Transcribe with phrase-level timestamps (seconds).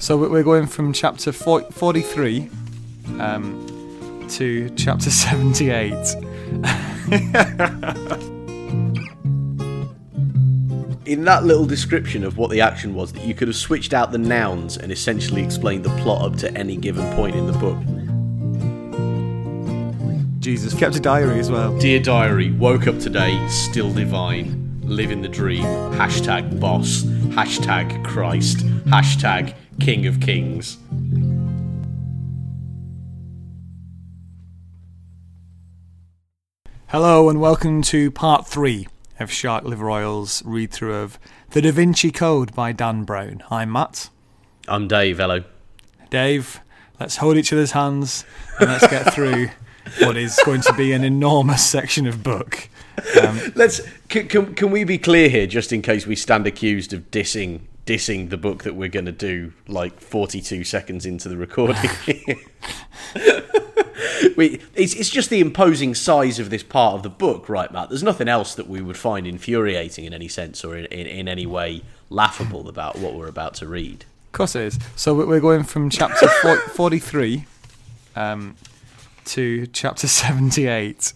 [0.00, 2.48] So we- we're going from chapter 40, 43
[3.18, 5.92] um, to chapter 78.
[11.06, 14.12] In that little description of what the action was, that you could have switched out
[14.12, 17.76] the nouns and essentially explained the plot up to any given point in the book.
[20.40, 21.76] Jesus kept a diary as well.
[21.78, 27.02] Dear diary, woke up today, still divine, living the dream, hashtag boss,
[27.34, 30.76] hashtag Christ, hashtag King of Kings.
[36.88, 41.18] Hello and welcome to part three of Shark Liver Oil's read through of
[41.52, 43.42] The Da Vinci Code by Dan Brown.
[43.50, 44.10] I'm Matt.
[44.68, 45.44] I'm Dave, hello.
[46.10, 46.60] Dave,
[47.00, 48.26] let's hold each other's hands
[48.60, 49.48] and let's get through
[50.00, 52.68] what is going to be an enormous section of book.
[53.22, 56.92] Um, Let's can, can, can we be clear here, just in case we stand accused
[56.92, 61.36] of dissing dissing the book that we're going to do like 42 seconds into the
[61.36, 61.90] recording.
[64.36, 67.88] we it's it's just the imposing size of this part of the book, right, Matt?
[67.88, 71.26] There's nothing else that we would find infuriating in any sense or in, in, in
[71.26, 74.04] any way laughable about what we're about to read.
[74.26, 74.78] Of course it is.
[74.94, 76.28] So we- we're going from chapter
[76.68, 77.44] 43
[78.14, 78.54] um,
[79.24, 81.12] to chapter 78.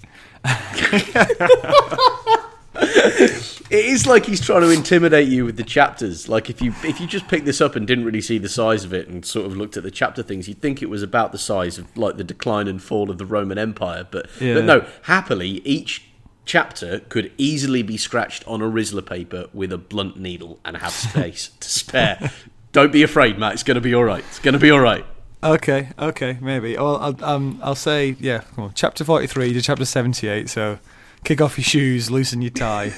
[2.77, 6.29] It is like he's trying to intimidate you with the chapters.
[6.29, 8.85] Like if you if you just picked this up and didn't really see the size
[8.85, 11.33] of it and sort of looked at the chapter things, you'd think it was about
[11.33, 14.07] the size of like the decline and fall of the Roman Empire.
[14.09, 14.55] But Yeah.
[14.55, 16.05] but no, happily each
[16.45, 20.93] chapter could easily be scratched on a Rizla paper with a blunt needle and have
[20.93, 22.31] space to spare.
[22.73, 23.55] Don't be afraid, Matt.
[23.55, 24.25] It's going to be all right.
[24.29, 25.07] It's going to be all right.
[25.43, 26.77] Okay, okay, maybe.
[26.77, 30.49] Well, I'll, um, I'll say, yeah, come on, chapter 43 to chapter 78.
[30.51, 30.79] So
[31.25, 32.93] kick off your shoes, loosen your tie,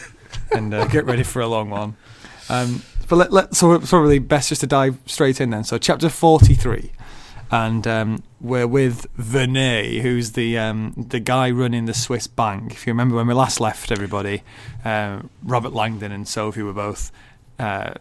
[0.51, 1.97] and uh, get ready for a long one.
[2.49, 5.65] Um, but let, let, so it's probably best just to dive straight in then.
[5.65, 6.93] So, chapter 43.
[7.49, 12.73] And um, we're with Vernet, who's the um, the guy running the Swiss bank.
[12.73, 14.43] If you remember when we last left, everybody,
[14.85, 17.13] um, Robert Langdon and Sophie were both
[17.61, 17.95] uh,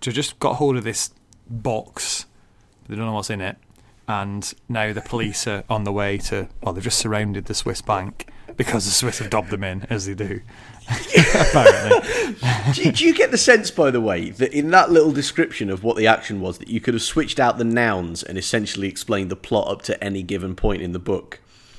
[0.00, 1.10] just got hold of this
[1.50, 2.26] box.
[2.88, 3.56] They don't know what's in it,
[4.06, 6.46] and now the police are on the way to.
[6.62, 10.06] Well, they've just surrounded the Swiss bank because the Swiss have dobbed them in, as
[10.06, 10.40] they do.
[11.34, 12.34] Apparently,
[12.72, 15.82] do, do you get the sense, by the way, that in that little description of
[15.82, 19.30] what the action was, that you could have switched out the nouns and essentially explained
[19.30, 21.40] the plot up to any given point in the book?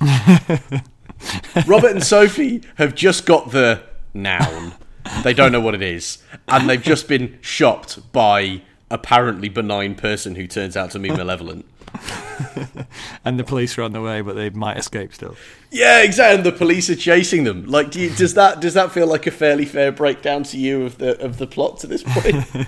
[1.66, 3.82] Robert and Sophie have just got the
[4.14, 4.74] noun.
[5.22, 6.18] They don't know what it is.
[6.46, 11.64] And they've just been shocked by apparently benign person who turns out to be malevolent.
[13.24, 15.36] and the police are on the way, but they might escape still.
[15.70, 16.36] Yeah, exactly.
[16.36, 17.66] And the police are chasing them.
[17.66, 20.84] Like, do you, does that does that feel like a fairly fair breakdown to you
[20.84, 22.44] of the of the plot to this point?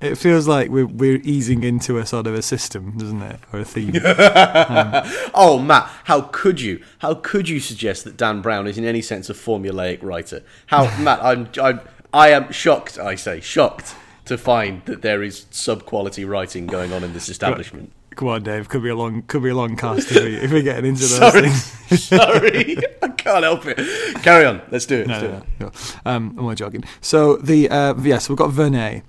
[0.00, 3.60] It feels like we're we're easing into a sort of a system, doesn't it, or
[3.60, 3.94] a theme?
[4.04, 5.02] Um,
[5.34, 6.82] oh, Matt, how could you?
[6.98, 10.42] How could you suggest that Dan Brown is in any sense a formulaic writer?
[10.66, 11.22] How, Matt?
[11.22, 11.80] I'm, I'm,
[12.12, 12.98] I am shocked.
[12.98, 13.94] I say shocked
[14.26, 17.92] to find that there is sub-quality writing going on in this establishment.
[18.16, 18.68] Come on, Dave.
[18.68, 21.00] Could be a long, could be a long cast if, we, if we're getting into
[21.02, 21.64] those Sorry, things.
[22.04, 23.76] sorry, I can't help it.
[24.22, 24.62] Carry on.
[24.70, 25.08] Let's do it.
[25.08, 25.74] Let's No, do no, it.
[26.04, 26.10] no.
[26.10, 26.84] Um, I'm only joking.
[27.00, 29.02] So the uh, yeah, so we've got Vernet,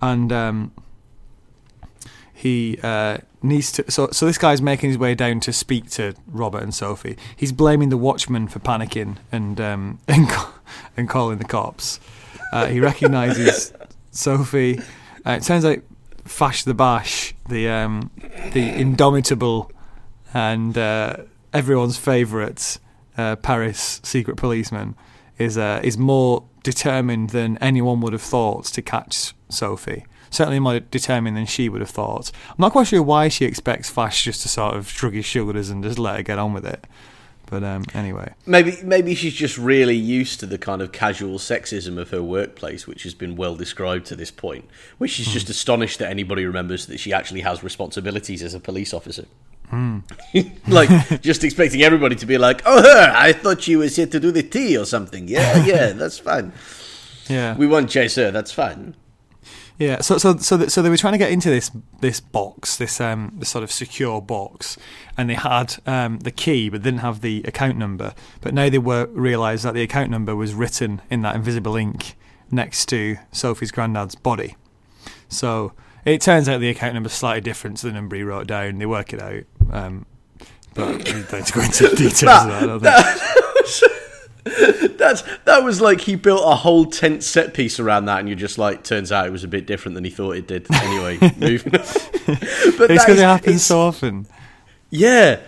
[0.00, 0.72] and um,
[2.32, 3.90] he uh, needs to.
[3.90, 7.16] So so this guy's making his way down to speak to Robert and Sophie.
[7.36, 10.28] He's blaming the watchman for panicking and um, and,
[10.96, 12.00] and calling the cops.
[12.52, 13.72] Uh, he recognises
[14.10, 14.78] Sophie.
[15.26, 15.78] Uh, it turns out
[16.24, 18.10] Fache the Bash, the um,
[18.52, 19.70] the indomitable
[20.34, 21.16] and uh,
[21.52, 22.78] everyone's favourite
[23.16, 24.94] uh, Paris secret policeman,
[25.38, 30.04] is uh, is more determined than anyone would have thought to catch Sophie.
[30.30, 32.32] Certainly more determined than she would have thought.
[32.48, 35.68] I'm not quite sure why she expects Fache just to sort of shrug his shoulders
[35.68, 36.86] and just let her get on with it.
[37.52, 41.98] But um, anyway, Maybe maybe she's just really used to the kind of casual sexism
[41.98, 44.64] of her workplace, which has been well described to this point.
[44.96, 48.94] Where she's just astonished that anybody remembers that she actually has responsibilities as a police
[48.94, 49.26] officer.
[50.66, 50.88] like
[51.20, 53.12] just expecting everybody to be like, "Oh, her!
[53.14, 56.54] I thought she was here to do the tea or something." Yeah, yeah, that's fine.
[57.28, 58.30] yeah, We won't chase her.
[58.30, 58.94] That's fine.
[59.78, 61.70] Yeah, so so so th- so they were trying to get into this
[62.00, 64.76] this box, this um this sort of secure box,
[65.16, 68.14] and they had um the key but didn't have the account number.
[68.40, 72.14] But now they were realised that the account number was written in that invisible ink
[72.50, 74.56] next to Sophie's granddad's body.
[75.28, 75.72] So
[76.04, 78.78] it turns out the account number is slightly different to the number he wrote down.
[78.78, 80.06] They work it out, um,
[80.74, 82.22] but we don't go into details
[82.68, 83.21] of that.
[85.02, 85.28] I don't think.
[85.28, 88.38] That's that was like he built a whole tent set piece around that, and you're
[88.38, 90.66] just like, turns out it was a bit different than he thought it did.
[90.72, 91.80] Anyway, moving on.
[91.82, 94.26] It's But that because is- it so often.
[94.90, 95.40] Yeah,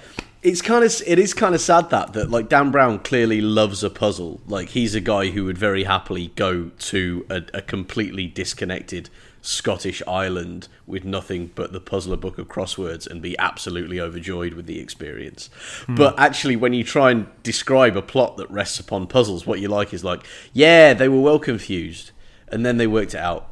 [0.42, 3.84] it's kind of it is kind of sad that that like Dan Brown clearly loves
[3.84, 4.40] a puzzle.
[4.46, 9.10] Like he's a guy who would very happily go to a, a completely disconnected
[9.46, 14.64] Scottish island with nothing but the puzzler book of crosswords and be absolutely overjoyed with
[14.66, 15.50] the experience.
[15.88, 19.68] But actually, when you try and describe a plot that rests upon puzzles, what you
[19.68, 20.24] like is like,
[20.54, 22.10] yeah, they were well confused,
[22.48, 23.50] and then they worked it out.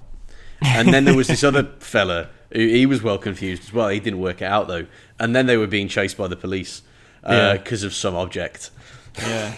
[0.63, 3.89] And then there was this other fella who he was well confused as well.
[3.89, 4.87] He didn't work it out though.
[5.19, 6.83] And then they were being chased by the police
[7.27, 7.55] Yeah.
[7.55, 8.71] because of some object.
[9.19, 9.55] Yeah.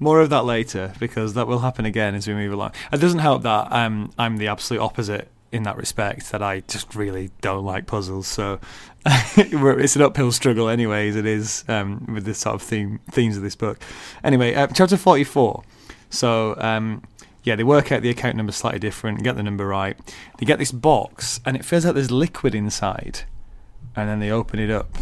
[0.00, 2.72] More of that later because that will happen again as we move along.
[2.92, 6.30] It doesn't help that um, I'm the absolute opposite in that respect.
[6.32, 8.26] That I just really don't like puzzles.
[8.26, 8.58] So
[9.06, 13.36] it's an uphill struggle, anyway, as it is um, with the sort of theme themes
[13.36, 13.78] of this book.
[14.24, 15.62] Anyway, uh, chapter forty-four.
[16.10, 17.02] So um,
[17.44, 19.96] yeah, they work out the account number slightly different, get the number right.
[20.38, 23.20] They get this box, and it feels like there's liquid inside,
[23.96, 24.96] and then they open it up.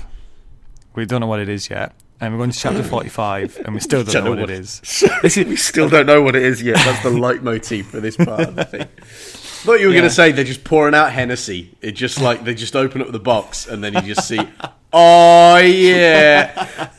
[0.95, 1.95] We don't know what it is yet.
[2.19, 4.51] And we're going to chapter 45, and we still don't, Don't know know what, what-
[4.51, 4.81] it is.
[5.23, 6.77] Is we still don't know what it is yet.
[6.77, 8.89] That's the leitmotif for this part of the thing.
[9.63, 10.01] Thought you were Yeah.
[10.01, 11.77] going to say they're just pouring out Hennessy.
[11.81, 14.39] It just like they just open up the box and then you just see,
[14.93, 16.91] oh yeah,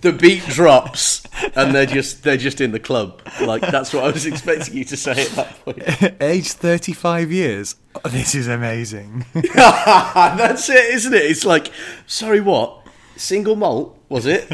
[0.00, 1.22] the beat drops
[1.54, 3.22] and they're just they're just in the club.
[3.40, 5.82] Like that's what I was expecting you to say at that point.
[6.22, 7.76] age 35 years.
[8.04, 9.24] Oh, this is amazing.
[9.34, 11.22] That's it, isn't it?
[11.22, 11.72] It's like,
[12.06, 12.86] sorry, what?
[13.16, 14.48] Single malt was it?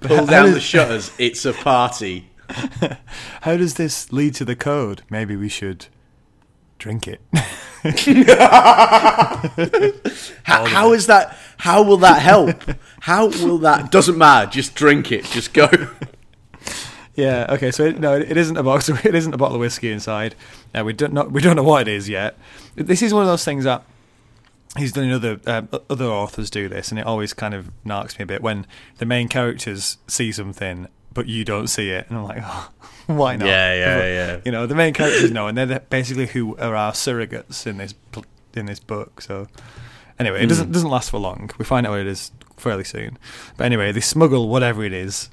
[0.00, 1.10] Pull down the shutters.
[1.18, 2.28] It's a party.
[3.42, 5.02] How does this lead to the code?
[5.10, 5.86] Maybe we should
[6.78, 7.20] drink it.
[10.44, 11.36] How, how is that?
[11.58, 12.62] How will that help?
[13.00, 13.90] How will that?
[13.90, 14.50] Doesn't matter.
[14.50, 15.24] Just drink it.
[15.26, 15.68] Just go.
[17.14, 17.46] yeah.
[17.50, 17.70] Okay.
[17.70, 18.88] So it, no, it, it isn't a box.
[19.04, 20.34] It isn't a bottle of whiskey inside.
[20.74, 21.24] Uh, we don't know.
[21.24, 22.38] We don't know what it is yet.
[22.74, 23.84] This is one of those things that
[24.78, 28.18] he's done in other um, other authors do this, and it always kind of narks
[28.18, 32.18] me a bit when the main characters see something but you don't see it, and
[32.18, 32.70] I'm like, oh,
[33.06, 33.46] why not?
[33.46, 34.40] Yeah, yeah, yeah.
[34.44, 37.94] You know, the main characters know, and they're basically who are our surrogates in this
[38.54, 39.20] in this book.
[39.20, 39.48] So
[40.18, 41.50] anyway, it doesn't doesn't last for long.
[41.58, 43.18] We find out what it is fairly soon.
[43.56, 45.30] But anyway, they smuggle whatever it is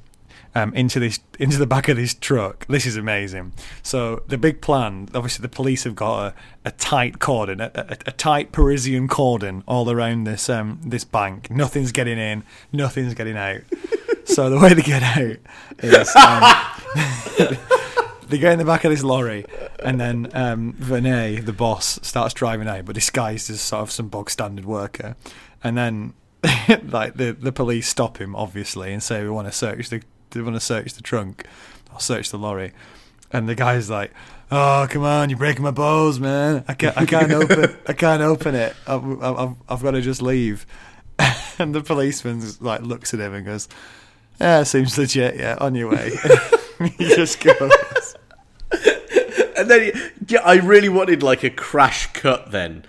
[0.56, 2.66] um, into this into the back of this truck.
[2.68, 3.54] This is amazing.
[3.83, 6.33] So the big plan, obviously, the police have got a,
[6.66, 11.50] a tight cordon, a, a, a tight Parisian cordon all around this um, this bank.
[11.50, 13.62] Nothing's getting in, nothing's getting out.
[14.31, 15.38] so the way to get out
[15.80, 16.16] is.
[16.16, 17.57] Um,
[18.31, 19.45] they get in the back of this lorry,
[19.83, 24.30] and then um, the boss, starts driving out, but disguised as sort of some bog
[24.30, 25.16] standard worker.
[25.63, 26.13] And then,
[26.88, 30.01] like the the police stop him, obviously, and say we want to search the
[30.31, 31.45] they want to search the trunk
[31.94, 32.72] or search the lorry.
[33.33, 34.12] And the guy's like,
[34.50, 36.63] "Oh, come on, you're breaking my balls, man!
[36.68, 38.75] I can't, I can't open, I can't open it.
[38.88, 40.66] I've, I've, I've got to just leave."
[41.60, 43.68] And the policeman like looks at him and goes,
[44.41, 45.38] "Yeah, seems legit.
[45.38, 46.11] Yeah, on your way."
[46.97, 48.15] he just goes.
[49.57, 49.91] And then
[50.27, 52.83] yeah, I really wanted like a crash cut then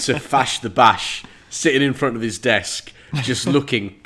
[0.00, 2.92] to Fache the Bash sitting in front of his desk,
[3.22, 4.00] just looking.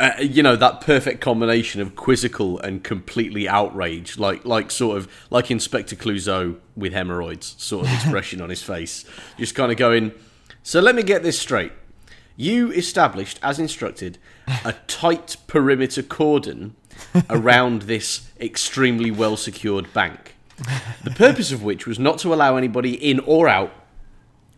[0.00, 5.08] Uh, you know that perfect combination of quizzical and completely outraged, like like sort of
[5.30, 9.04] like Inspector Clouseau with hemorrhoids, sort of expression on his face,
[9.38, 10.10] just kind of going.
[10.64, 11.72] So let me get this straight.
[12.36, 14.18] You established, as instructed,
[14.64, 16.76] a tight perimeter cordon
[17.30, 20.34] around this extremely well secured bank.
[21.04, 23.72] The purpose of which was not to allow anybody in or out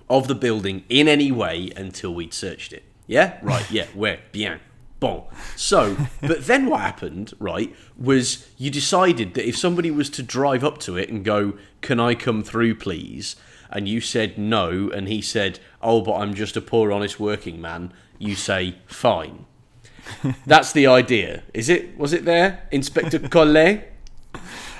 [0.08, 2.84] of the building in any way until we'd searched it.
[3.06, 3.38] Yeah?
[3.42, 4.20] Right, yeah, where?
[4.32, 4.60] Bien.
[5.00, 5.24] Bon.
[5.56, 10.64] So, but then what happened, right, was you decided that if somebody was to drive
[10.64, 13.36] up to it and go, Can I come through, please?
[13.70, 17.60] And you said no, and he said, Oh, but I'm just a poor, honest working
[17.60, 19.46] man, you say, Fine.
[20.46, 21.42] That's the idea.
[21.54, 21.96] Is it?
[21.96, 22.66] Was it there?
[22.70, 23.92] Inspector Collet?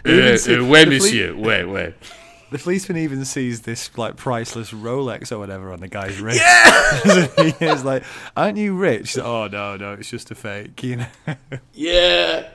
[0.06, 1.34] Even see- Uh, where, the monsieur?
[1.34, 1.94] Where, where?
[2.50, 6.38] The policeman even sees this like priceless Rolex or whatever on the guy's wrist.
[6.40, 8.04] Yeah, he's like,
[8.36, 10.80] "Aren't you rich?" Oh no, no, it's just a fake.
[10.84, 11.06] You know.
[11.72, 12.48] Yeah.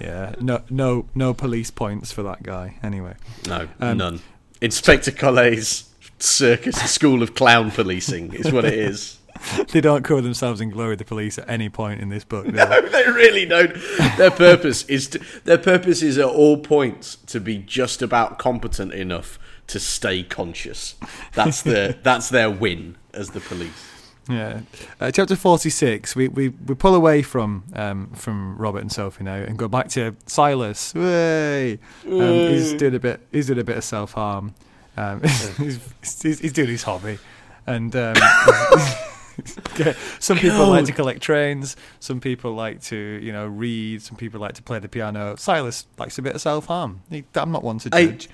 [0.00, 2.78] yeah, no, no, no police points for that guy.
[2.82, 3.14] Anyway,
[3.46, 4.20] No, Um, none.
[4.62, 5.90] Inspector Collet's
[6.22, 9.18] circus school of clown policing is what it is.
[9.72, 10.96] they don't cover themselves in glory.
[10.96, 12.46] The police at any point in this book.
[12.46, 12.88] No, they?
[13.04, 13.74] they really don't.
[14.16, 18.92] Their purpose is to, their purpose is at all points to be just about competent
[18.92, 19.38] enough
[19.68, 20.94] to stay conscious.
[21.34, 23.88] That's their that's their win as the police.
[24.28, 24.60] Yeah.
[25.00, 29.34] Uh, chapter 46, we, we, we pull away from um, from Robert and Sophie now
[29.34, 30.94] and go back to Silas.
[30.94, 31.80] Way.
[32.06, 34.54] Um, he's doing a bit he's doing a bit of self-harm.
[34.96, 35.22] Um,
[35.58, 37.18] he's, he's, he's doing his hobby.
[37.66, 38.16] And um,
[40.18, 44.40] some people like to collect trains, some people like to, you know, read, some people
[44.40, 45.36] like to play the piano.
[45.36, 47.02] Silas likes a bit of self-harm.
[47.34, 48.28] I'm not one to I- judge.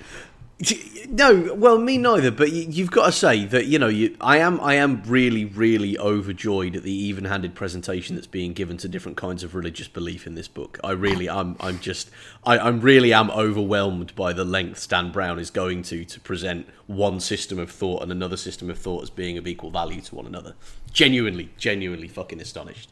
[1.07, 2.31] No, well, me neither.
[2.31, 5.45] But you, you've got to say that you know, you, I am, I am really,
[5.45, 10.27] really overjoyed at the even-handed presentation that's being given to different kinds of religious belief
[10.27, 10.77] in this book.
[10.83, 12.11] I really, I'm, I'm just,
[12.43, 16.67] I, I'm really am overwhelmed by the length Stan Brown is going to to present
[16.87, 20.15] one system of thought and another system of thought as being of equal value to
[20.15, 20.55] one another.
[20.91, 22.89] Genuinely, genuinely, fucking astonished.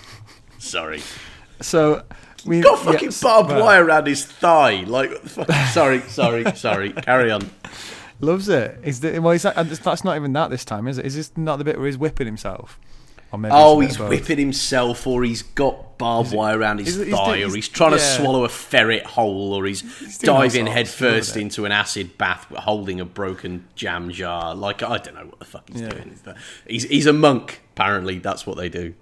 [0.58, 1.02] Sorry.
[1.60, 2.02] So
[2.46, 4.84] we Got fucking yes, barbed well, wire around his thigh.
[4.86, 5.10] Like,
[5.72, 6.92] sorry, sorry, sorry.
[6.92, 7.50] Carry on.
[8.20, 8.78] Loves it.
[8.82, 11.06] Is the, well, is that, that's not even that this time, is it?
[11.06, 12.78] Is this not the bit where he's whipping himself?
[13.32, 14.20] Oh, he's a bit of both?
[14.20, 17.54] whipping himself, or he's got barbed wire around his is it- he's thigh, or he's-
[17.54, 21.40] he's trying to swallow a ferret whole, or he's, all diving sorts, head first isn't
[21.40, 21.44] it?
[21.44, 24.54] into an acid bath holding a broken jam jar.
[24.54, 25.88] Like, I don't know what the fuck he's Yeah.
[25.90, 26.18] doing.
[26.66, 28.18] He's, he's a monk, apparently.
[28.20, 28.94] That's what they do.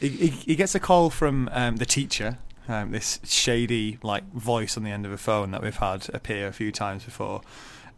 [0.00, 4.76] He, he, he gets a call from um, the teacher, um, this shady like voice
[4.76, 7.42] on the end of a phone that we've had appear a few times before,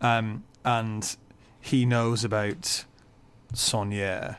[0.00, 1.16] um, and
[1.60, 2.84] he knows about
[3.54, 4.38] Sonia.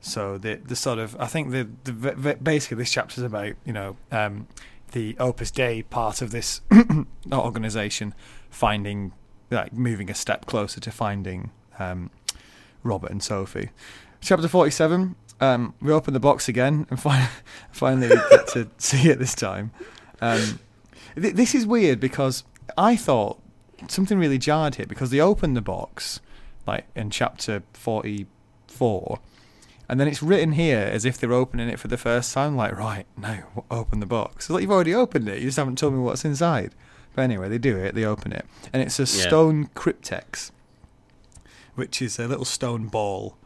[0.00, 3.72] So the the sort of I think the, the basically this chapter is about you
[3.72, 4.46] know um,
[4.92, 6.60] the Opus Dei part of this
[7.32, 8.14] organization
[8.50, 9.12] finding
[9.50, 12.10] like moving a step closer to finding um,
[12.82, 13.70] Robert and Sophie.
[14.20, 15.16] Chapter forty seven.
[15.40, 17.28] Um, we open the box again and fi-
[17.70, 19.70] finally we get to see it this time.
[20.20, 20.58] Um,
[21.14, 22.44] th- this is weird because
[22.76, 23.40] I thought
[23.88, 26.20] something really jarred here because they open the box
[26.66, 28.26] like in chapter forty
[28.66, 29.20] four
[29.88, 32.56] and then it's written here as if they're opening it for the first time.
[32.56, 34.44] Like, right now, open the box.
[34.44, 35.38] It's like you've already opened it.
[35.38, 36.74] You just haven't told me what's inside.
[37.14, 37.94] But anyway, they do it.
[37.94, 40.50] They open it, and it's a stone cryptex,
[41.74, 43.36] which is a little stone ball.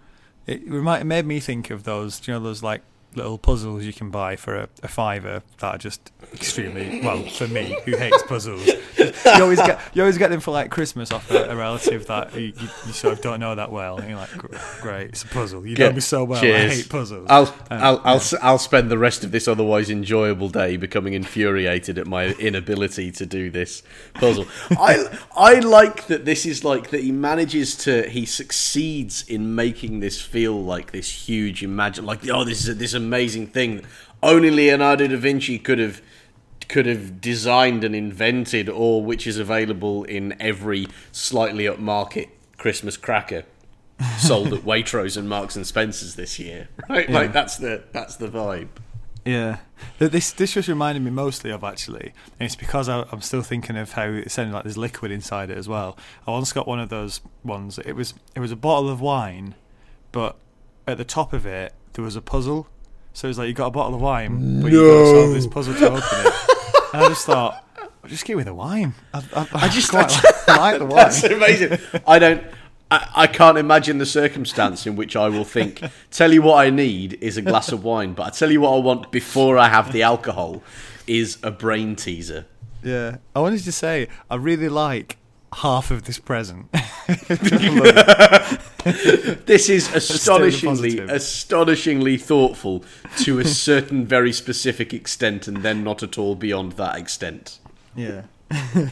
[0.47, 2.83] It it made me think of those, you know, those like
[3.15, 7.47] little puzzles you can buy for a, a fiver that are just extremely well for
[7.49, 8.67] me who hates puzzles.
[8.67, 12.35] you always get you always get them for like Christmas off a, a relative that
[12.35, 14.31] you, you, you sort of don't know that well, and you're like,
[14.81, 15.65] great, it's a puzzle.
[15.67, 16.43] You know Get- me so well.
[16.43, 17.27] I hate puzzles.
[17.31, 18.21] I'll, Um, I'll, I'll, yeah.
[18.21, 23.11] s- I'll spend the rest of this otherwise enjoyable day becoming infuriated at my inability
[23.13, 23.83] to do this
[24.15, 24.47] puzzle.
[24.71, 30.01] I, I like that this is like that he manages to, he succeeds in making
[30.01, 33.77] this feel like this huge imagine, like, oh, this is a, this amazing thing.
[33.77, 33.85] that
[34.23, 36.01] Only Leonardo da Vinci could have
[36.69, 43.45] could have designed and invented, or which is available in every slightly upmarket Christmas cracker
[44.19, 46.69] sold at Waitrose and Marks and Spencers this year.
[46.89, 47.15] Right, Yeah.
[47.15, 48.69] like that's the that's the vibe.
[49.25, 49.59] Yeah,
[49.99, 53.77] this this just reminded me mostly of actually, and it's because I, I'm still thinking
[53.77, 55.97] of how it sounded like there's liquid inside it as well.
[56.27, 57.79] I once got one of those ones.
[57.79, 59.55] It was it was a bottle of wine,
[60.11, 60.37] but
[60.89, 62.67] at the top of it there was a puzzle.
[63.15, 65.47] So was like you got a bottle of wine, but you got to solve this
[65.47, 66.35] puzzle to open it.
[66.95, 68.95] And I just thought, I'll just give me the wine.
[69.15, 70.11] I, I, I just- quite
[70.49, 70.97] I like the wine.
[70.97, 71.79] That's amazing.
[72.07, 72.43] I don't.
[72.91, 75.83] I, I can't imagine the circumstance in which I will think.
[76.11, 78.75] Tell you what I need is a glass of wine, but I tell you what
[78.75, 80.63] I want before I have the alcohol
[81.07, 82.45] is a brain teaser.
[82.83, 85.17] Yeah, I wanted to say I really like
[85.53, 86.67] half of this present.
[89.47, 92.85] This is astonishingly, astonishingly thoughtful
[93.19, 97.61] to a certain very specific extent, and then not at all beyond that extent.
[97.95, 98.23] Yeah.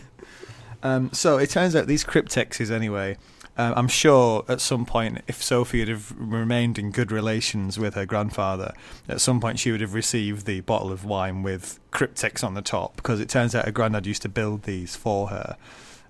[0.84, 3.16] um, so it turns out these cryptexes, anyway.
[3.56, 7.94] Um, I'm sure at some point, if Sophie had have remained in good relations with
[7.94, 8.72] her grandfather,
[9.08, 12.62] at some point she would have received the bottle of wine with cryptex on the
[12.62, 15.56] top, because it turns out her granddad used to build these for her,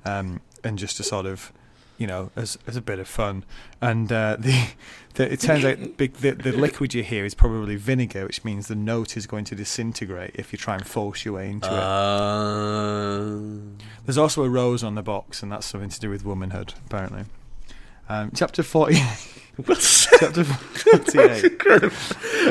[0.04, 1.52] um, and just to sort of,
[1.98, 3.44] you know, as as a bit of fun.
[3.80, 4.68] And uh, the,
[5.14, 8.68] the it turns out big, the the liquid you hear is probably vinegar, which means
[8.68, 11.72] the note is going to disintegrate if you try and force your way into it.
[11.72, 13.38] Uh,
[14.04, 17.24] There's also a rose on the box, and that's something to do with womanhood, apparently.
[18.10, 18.94] Um, chapter 40,
[19.56, 21.62] chapter 48.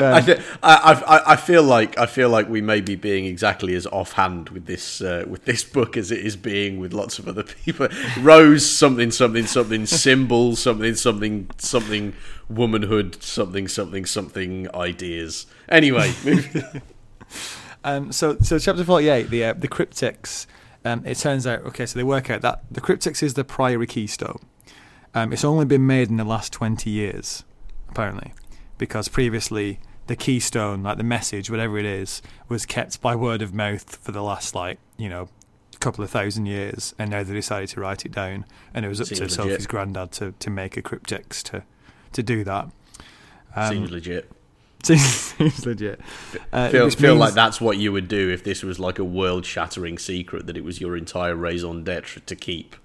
[0.00, 3.74] Um, th- I, I, I feel like I feel like we may be being exactly
[3.74, 7.28] as offhand with this uh, with this book as it is being with lots of
[7.28, 7.88] other people.
[8.20, 12.14] Rose something something something symbol something something something
[12.48, 15.44] womanhood something something something ideas.
[15.68, 16.14] Anyway,
[17.84, 20.46] um, so, so chapter 48, the uh, the cryptex.
[20.86, 23.86] Um, it turns out, okay, so they work out that the cryptex is the Priory
[23.86, 24.40] keystone.
[25.14, 27.44] Um, it's only been made in the last 20 years,
[27.88, 28.32] apparently,
[28.78, 33.52] because previously the keystone, like the message, whatever it is, was kept by word of
[33.54, 35.28] mouth for the last like you know
[35.80, 39.00] couple of thousand years, and now they decided to write it down, and it was
[39.00, 39.36] up Seems to legit.
[39.36, 41.62] Sophie's granddad to, to make a cryptex to
[42.12, 42.68] to do that.
[43.56, 44.30] Um, Seems legit.
[44.82, 46.00] seems legit.
[46.52, 49.04] Uh, Feel, feel means- like that's what you would do if this was like a
[49.04, 52.76] world shattering secret that it was your entire raison d'etre to keep.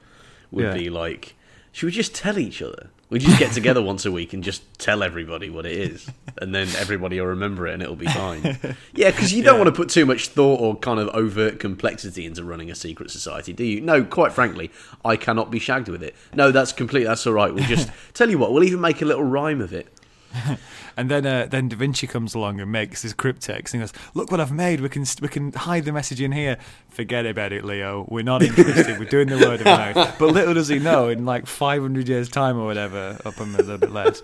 [0.52, 0.74] Would Yeah.
[0.74, 1.36] be like,
[1.76, 2.90] should we just tell each other?
[3.10, 6.10] We just get together once a week and just tell everybody what it is,
[6.42, 8.58] and then everybody will remember it and it'll be fine.
[8.96, 9.64] Yeah, because you don't Yeah.
[9.64, 13.12] want to put too much thought or kind of overt complexity into running a secret
[13.12, 13.82] society, do you?
[13.82, 14.72] No, quite frankly,
[15.04, 16.16] I cannot be shagged with it.
[16.34, 17.04] No, that's complete.
[17.04, 17.54] That's all right.
[17.54, 18.54] We'll just tell you what.
[18.54, 19.88] We'll even make a little rhyme of it.
[20.98, 24.32] And then, uh, then Da Vinci comes along and makes this cryptex and goes, "Look
[24.32, 24.80] what I've made.
[24.80, 26.58] We can we can hide the message in here.
[26.88, 28.06] Forget about it, Leo.
[28.10, 28.98] We're not interested.
[28.98, 32.30] We're doing the word of mouth." But little does he know, in like 500 years'
[32.30, 34.22] time or whatever, up a little bit less,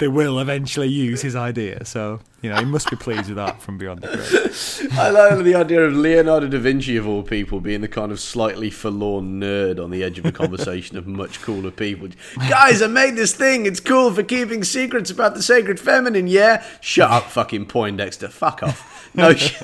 [0.00, 1.84] they will eventually use his idea.
[1.84, 4.98] So you know, he must be pleased with that from beyond the grave.
[4.98, 8.18] I love the idea of Leonardo da Vinci, of all people, being the kind of
[8.18, 12.08] slightly forlorn nerd on the edge of a conversation of much cooler people.
[12.48, 13.66] Guys, I made this thing.
[13.66, 16.64] It's cool for keeping secrets about the sacred feminine, yeah?
[16.80, 18.28] Shut up, fucking Poindexter.
[18.28, 19.10] Fuck off.
[19.14, 19.62] No, sh-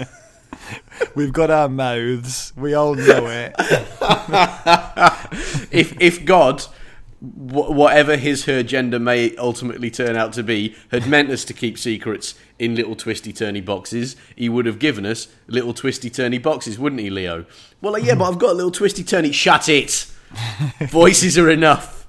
[1.14, 2.52] We've got our mouths.
[2.56, 3.54] We all know it.
[5.70, 6.64] if if God,
[7.20, 11.52] wh- whatever his her gender may ultimately turn out to be, had meant us to
[11.52, 16.42] keep secrets in little twisty turny boxes, he would have given us little twisty turny
[16.42, 17.46] boxes, wouldn't he, Leo?
[17.80, 19.32] Well, like, yeah, but I've got a little twisty turny.
[19.32, 20.06] Shut it.
[20.88, 22.06] Voices are enough.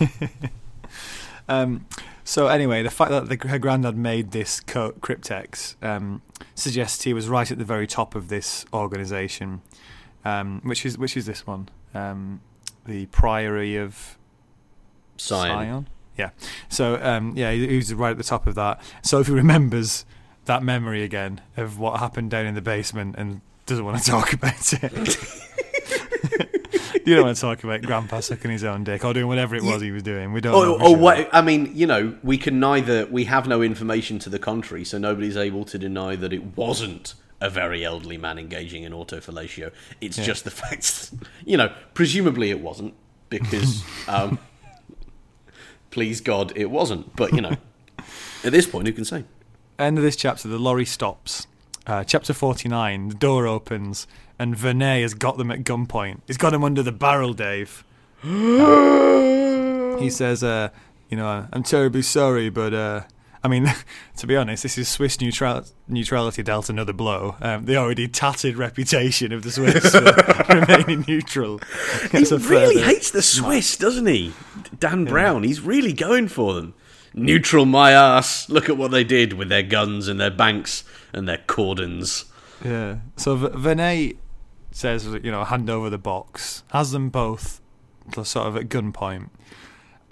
[1.50, 1.86] Um,
[2.22, 6.22] so anyway, the fact that the, her granddad made this co- cryptex um,
[6.54, 9.60] suggests he was right at the very top of this organisation,
[10.24, 12.40] um, which is which is this one, um,
[12.90, 14.18] the Priory of
[15.16, 15.88] Sion.
[16.18, 16.30] Yeah.
[16.68, 18.80] So um, yeah, he, he was right at the top of that.
[19.02, 20.04] Sophie remembers
[20.44, 24.32] that memory again of what happened down in the basement and doesn't want to talk
[24.32, 24.92] about it.
[27.06, 29.62] you don't want to talk about Grandpa sucking his own dick or doing whatever it
[29.62, 30.32] was he was doing.
[30.32, 30.52] We don't.
[30.52, 30.98] know Oh, for oh sure.
[30.98, 31.28] what?
[31.32, 33.06] I mean, you know, we can neither.
[33.06, 37.14] We have no information to the contrary, so nobody's able to deny that it wasn't
[37.40, 39.72] a very elderly man engaging in autofellatio.
[40.00, 40.24] It's Yeah.
[40.24, 41.10] just the fact,
[41.44, 42.94] you know, presumably it wasn't
[43.30, 44.38] because, um,
[45.90, 47.14] please God, it wasn't.
[47.16, 47.56] But you know,
[48.44, 49.24] at this point, who can say?
[49.78, 51.46] end of this chapter, the lorry stops.
[51.86, 54.06] Uh, chapter 49, the door opens,
[54.38, 56.20] and Vernet has got them at gunpoint.
[56.26, 57.82] He's got them under the barrel, Dave.
[58.22, 60.68] he says, uh,
[61.08, 63.00] you know, I'm terribly sorry, but, uh,
[63.42, 63.72] I mean,
[64.18, 67.36] to be honest, this is Swiss neutral- neutrality dealt another blow.
[67.40, 71.60] Um, the already tattered reputation of the Swiss for remaining neutral.
[72.12, 74.32] He really hates the Swiss, doesn't he?
[74.78, 76.74] Dan Brown, he's really going for them.
[77.14, 78.48] Neutral my ass.
[78.48, 82.26] Look at what they did with their guns and their banks and their cordons.
[82.64, 82.98] Yeah.
[83.16, 84.16] So v- Vernet
[84.70, 87.60] says, you know, hand over the box, has them both
[88.12, 89.30] sort of at gunpoint,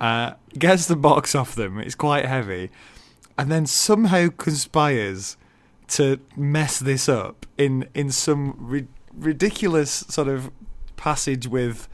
[0.01, 1.79] uh, gets the box off them.
[1.79, 2.71] It's quite heavy,
[3.38, 5.37] and then somehow conspires
[5.87, 10.51] to mess this up in in some ri- ridiculous sort of
[10.96, 11.88] passage with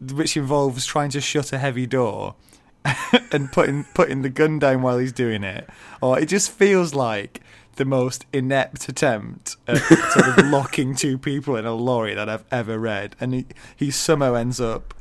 [0.00, 2.36] which involves trying to shut a heavy door
[3.32, 5.68] and putting putting the gun down while he's doing it,
[6.00, 7.40] or it just feels like
[7.76, 9.76] the most inept attempt at
[10.12, 13.90] sort of locking two people in a lorry that I've ever read, and he, he
[13.90, 14.94] somehow ends up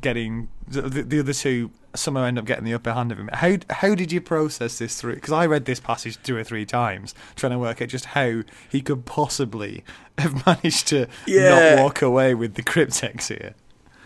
[0.00, 3.28] getting the, the other two somehow end up getting the upper hand of him.
[3.32, 5.14] How how did you process this through?
[5.16, 8.42] Because I read this passage two or three times, trying to work out just how
[8.68, 9.84] he could possibly
[10.18, 11.74] have managed to Yeah.
[11.76, 13.54] not walk away with the cryptex here.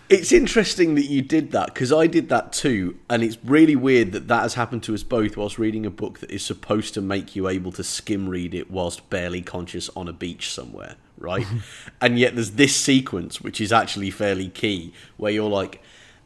[0.09, 4.11] It's interesting that you did that because I did that too, and it's really weird
[4.11, 7.00] that that has happened to us both whilst reading a book that is supposed to
[7.00, 11.46] make you able to skim read it whilst barely conscious on a beach somewhere, right?
[12.00, 15.81] and yet there's this sequence which is actually fairly key where you're like,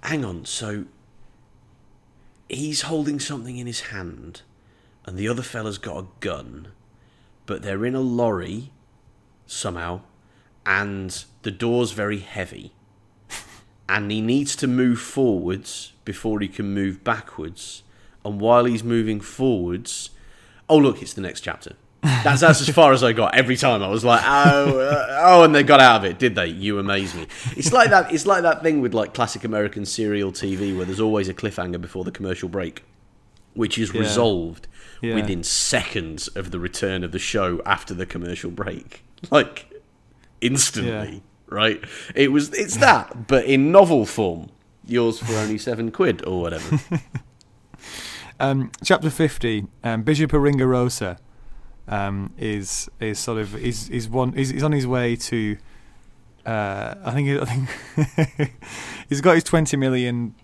[0.05, 0.87] hang on, so
[2.48, 4.42] he's holding something in his hand,
[5.04, 6.68] and the other fella's got a gun,
[7.46, 8.72] but they're in a lorry
[9.46, 10.00] somehow,
[10.66, 12.72] and the door's very heavy
[13.88, 17.83] and he needs to move forwards before he can move backwards.
[18.24, 20.11] And while he's moving forwards,
[20.68, 21.76] oh look, it's the next chapter.
[22.05, 23.35] That's that's as far as I got.
[23.35, 26.35] Every time I was like, oh, uh, oh, and they got out of it, did
[26.35, 26.47] they?
[26.49, 27.27] You amaze me.
[27.57, 28.12] It's like that.
[28.12, 31.81] It's like that thing with like classic American serial TV where there's always a cliffhanger
[31.81, 32.83] before the commercial break,
[33.55, 34.01] which is Yeah.
[34.01, 34.69] resolved
[35.01, 35.14] Yeah.
[35.14, 39.71] within seconds of the return of the show after the commercial break, like
[40.43, 41.23] instantly.
[41.49, 41.83] Right?
[42.14, 42.53] It was.
[42.53, 44.51] It's that, but in novel form.
[44.87, 46.79] Yours for only seven quid or whatever.
[48.40, 49.64] Um, chapter fifty.
[49.85, 51.19] Um, Bishop Aringarosa
[51.88, 55.57] um, is is sort of is is one is he's on his way to.
[56.47, 58.53] Uh, I think I think
[59.09, 60.35] he's got his twenty million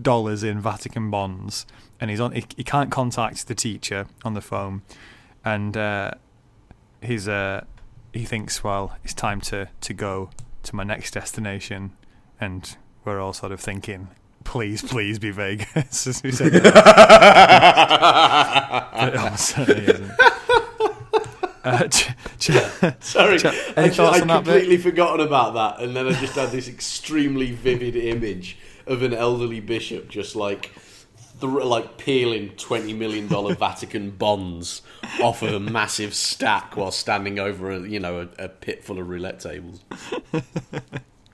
[0.00, 1.66] dollars in Vatican bonds,
[2.00, 2.32] and he's on.
[2.32, 4.82] He, he can't contact the teacher on the phone,
[5.44, 6.12] and uh,
[7.02, 7.64] he's uh,
[8.12, 10.30] he thinks, well, it's time to to go
[10.62, 11.92] to my next destination,
[12.40, 14.08] and we're all sort of thinking,
[14.44, 16.06] please, please be Vegas.
[16.06, 16.74] as we said that.
[18.92, 20.12] but it certainly isn't.
[21.64, 22.50] Uh, ch- ch-
[23.00, 24.52] Sorry, Ch- I any ju- thoughts I'd on that bit?
[24.52, 29.14] completely forgotten about that, and then I just had this extremely vivid image of an
[29.14, 30.72] elderly bishop just like,
[31.40, 34.82] th- like peeling twenty million dollar Vatican bonds
[35.22, 38.98] off of a massive stack while standing over a you know a, a pit full
[38.98, 39.84] of roulette tables.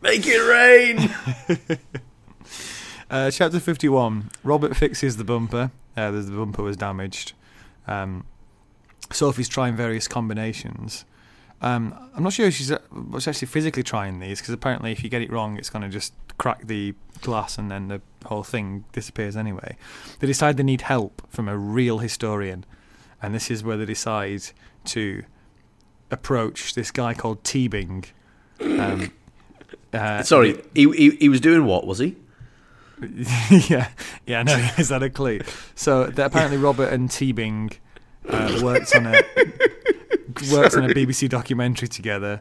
[0.02, 0.38] Make it
[1.58, 1.78] rain.
[3.10, 4.30] Uh, chapter 51.
[4.44, 5.70] Robert fixes the bumper.
[5.96, 7.32] Uh, the bumper was damaged.
[7.86, 8.24] Um,
[9.10, 11.04] Sophie's trying various combinations.
[11.60, 12.78] Um, I'm not sure if she's, uh,
[13.10, 15.88] was actually physically trying these because apparently, if you get it wrong, it's going to
[15.88, 19.76] just crack the glass and then the whole thing disappears anyway.
[20.20, 22.64] They decide they need help from a real historian,
[23.20, 24.42] and this is where they decide
[24.86, 25.24] to
[26.10, 28.06] approach this guy called Teabing.
[28.60, 29.12] Um,
[29.92, 31.86] uh, Sorry, he, he he was doing what?
[31.86, 32.16] Was he?
[33.68, 33.90] yeah,
[34.26, 35.40] yeah, no, is that a clue?
[35.74, 37.78] So apparently Robert and Teabing
[38.28, 39.12] uh, worked on a
[40.52, 42.40] worked on a BBC documentary together,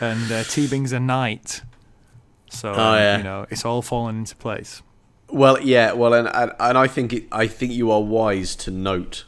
[0.00, 1.62] and uh, Teabing's a knight,
[2.50, 3.18] so Oh, yeah.
[3.18, 4.82] you know it's all fallen into place.
[5.30, 8.70] Well, yeah, well, and and, and I think it, I think you are wise to
[8.70, 9.24] note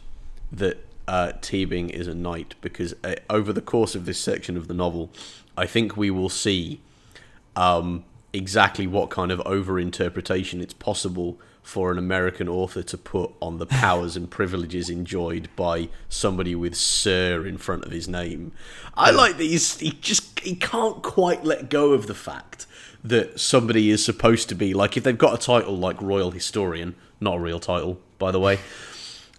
[0.50, 4.66] that uh, Teabing is a knight because uh, over the course of this section of
[4.68, 5.10] the novel,
[5.56, 6.80] I think we will see
[7.56, 11.38] um, exactly what kind of overinterpretation it's possible
[11.70, 16.74] for an American author to put on the powers and privileges enjoyed by somebody with
[16.74, 18.50] "Sir" in front of his name.
[18.94, 22.66] I like that he's, he just he can't quite let go of the fact
[23.04, 26.96] that somebody is supposed to be like if they've got a title like royal historian,
[27.20, 28.58] not a real title by the way.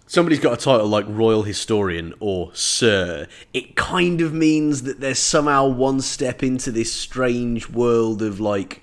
[0.06, 3.26] Somebody's got a title like royal historian or sir.
[3.52, 8.80] It kind of means that they're somehow one step into this strange world of like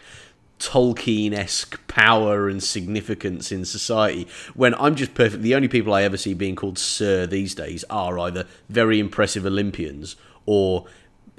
[0.60, 4.28] Tolkien esque power and significance in society.
[4.54, 7.84] When I'm just perfect, the only people I ever see being called Sir these days
[7.90, 10.86] are either very impressive Olympians or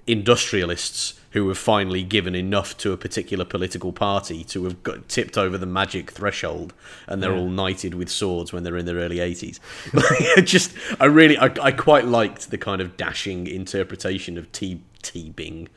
[0.06, 5.38] industrialists who have finally given enough to a particular political party to have got tipped
[5.38, 6.72] over the magic threshold
[7.06, 9.61] and they're all knighted with swords when they're in their early 80s
[10.44, 15.30] just i really I, I quite liked the kind of dashing interpretation of t t
[15.30, 15.68] bing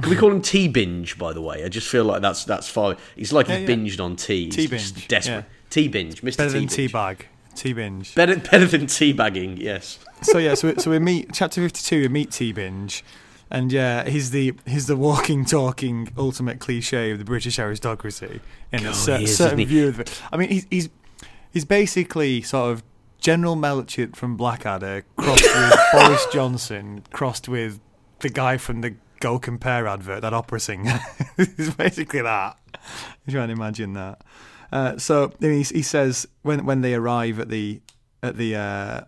[0.00, 1.18] can we call him T binge?
[1.18, 2.96] By the way, I just feel like that's that's far.
[3.16, 3.74] He's like Yeah, he's yeah.
[3.76, 4.46] binged on tea.
[4.48, 5.34] Just T-binge, desperate.
[5.34, 5.42] yeah.
[5.70, 6.92] T binge, Mister Better than binge.
[6.92, 7.20] teabag,
[7.54, 8.14] T-binge.
[8.14, 9.58] Better better than teabagging.
[9.58, 9.98] Yes.
[10.22, 12.00] so yeah, so we- so we meet chapter fifty-two.
[12.02, 13.04] We meet T-binge,
[13.50, 18.40] and yeah, he's the he's the walking, talking ultimate cliche of the British aristocracy
[18.72, 20.20] in a cer- is, certain view of it.
[20.32, 20.88] I mean, he's he's
[21.52, 22.82] he's basically sort of
[23.20, 27.78] General Melchett from Blackadder crossed with Boris Johnson, crossed with
[28.20, 30.98] the guy from the Go Compare advert, that opera singer.
[31.38, 32.58] it's basically that.
[33.24, 34.20] You try and imagine that.
[34.72, 37.80] Uh, so he, he says when when they arrive at the
[38.20, 39.00] at the uh,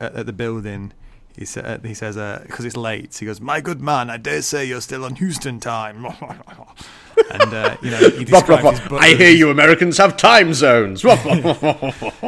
[0.00, 0.92] at, at the building,
[1.36, 3.16] he sa- he says because it's late.
[3.16, 6.04] He goes, "My good man, I dare say you're still on Houston time."
[7.30, 11.02] and uh, you know he describes his I hear you Americans have time zones.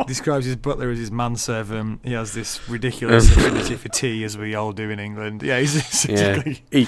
[0.06, 2.02] describes his butler as his manservant.
[2.04, 5.42] He has this ridiculous affinity for tea, as we all do in England.
[5.42, 6.40] Yeah, he's yeah.
[6.70, 6.86] He,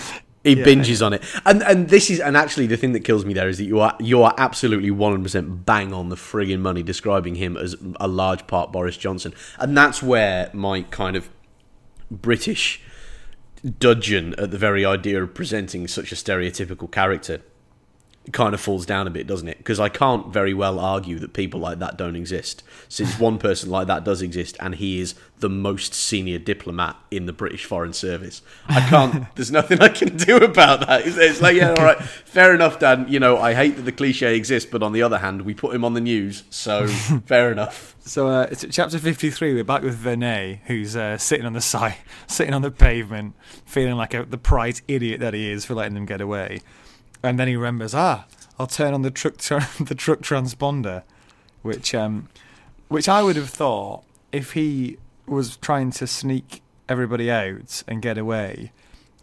[0.49, 0.65] he Yeah.
[0.65, 3.49] binges on it, and and this is and actually the thing that kills me there
[3.49, 6.83] is that you are you are absolutely one hundred percent bang on the friggin' money
[6.83, 11.29] describing him as a large part Boris Johnson, and that's where my kind of
[12.11, 12.81] British
[13.79, 17.43] dudgeon at the very idea of presenting such a stereotypical character
[18.33, 19.59] kind of falls down a bit, doesn't it?
[19.59, 23.71] Because I can't very well argue that people like that don't exist, since one person
[23.71, 27.93] like that does exist, and he is the most senior diplomat in the British Foreign
[27.93, 28.43] Service.
[28.69, 29.27] I can't.
[29.37, 31.07] there's nothing I can do about that.
[31.07, 33.07] It's, it's like, yeah, all right, fair enough, Dan.
[33.09, 35.75] You know, I hate that the cliche exists, but on the other hand, we put
[35.75, 36.87] him on the news, so
[37.27, 37.95] fair enough.
[38.01, 39.55] So, uh, it's chapter fifty-three.
[39.55, 43.97] We're back with Vernet, who's uh, sitting on the side, sitting on the pavement, feeling
[43.97, 46.61] like a, the prize idiot that he is for letting them get away.
[47.23, 48.27] And then he remembers, ah,
[48.59, 51.03] I'll turn on the truck, tra- the truck transponder,
[51.63, 52.29] which, um,
[52.89, 58.19] which I would have thought if he was trying to sneak everybody out and get
[58.19, 58.73] away,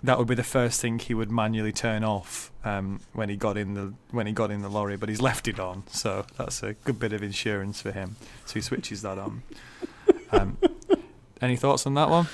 [0.04, 3.58] that would be the first thing he would manually turn off um, when he got
[3.58, 4.98] in the when he got in the lorry.
[4.98, 8.16] But he's left it on, so that's a good bit of insurance for him.
[8.46, 9.42] So he switches that on.
[10.32, 10.58] Um,
[11.42, 12.28] any thoughts on that one?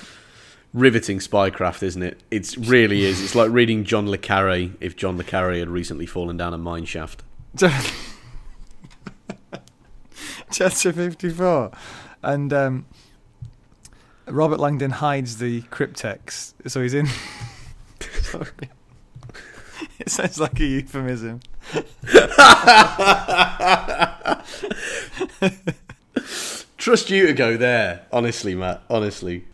[0.74, 2.22] Riveting spycraft, isn't it?
[2.30, 3.22] It really is.
[3.22, 6.58] It's like reading John le Carre if John le Carre had recently fallen down a
[6.58, 7.22] mine shaft.
[10.50, 11.72] Chapter 54.
[12.22, 12.86] And um,
[14.26, 16.54] Robert Langdon hides the cryptex.
[16.66, 17.06] So he's in.
[18.22, 18.46] Sorry.
[19.98, 21.40] It sounds like a euphemism.
[26.76, 28.06] Trust you to go there.
[28.12, 28.82] Honestly, Matt.
[28.90, 29.44] Honestly.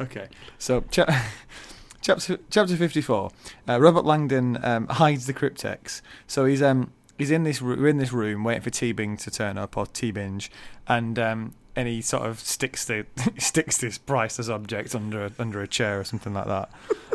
[0.00, 0.28] Okay.
[0.58, 1.30] So, cha-
[2.00, 3.30] chapter, chapter 54.
[3.68, 6.00] Uh, Robert Langdon um, hides the cryptex.
[6.26, 6.62] So he's.
[6.62, 10.10] Um, He's in this in this room waiting for Teabing to turn up or T
[10.10, 10.50] Binge,
[10.88, 13.06] and um, and he sort of sticks the
[13.38, 16.70] sticks this priceless object under a, under a chair or something like that.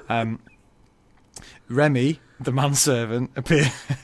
[0.07, 0.39] Um,
[1.67, 3.67] Remy, the manservant, appears,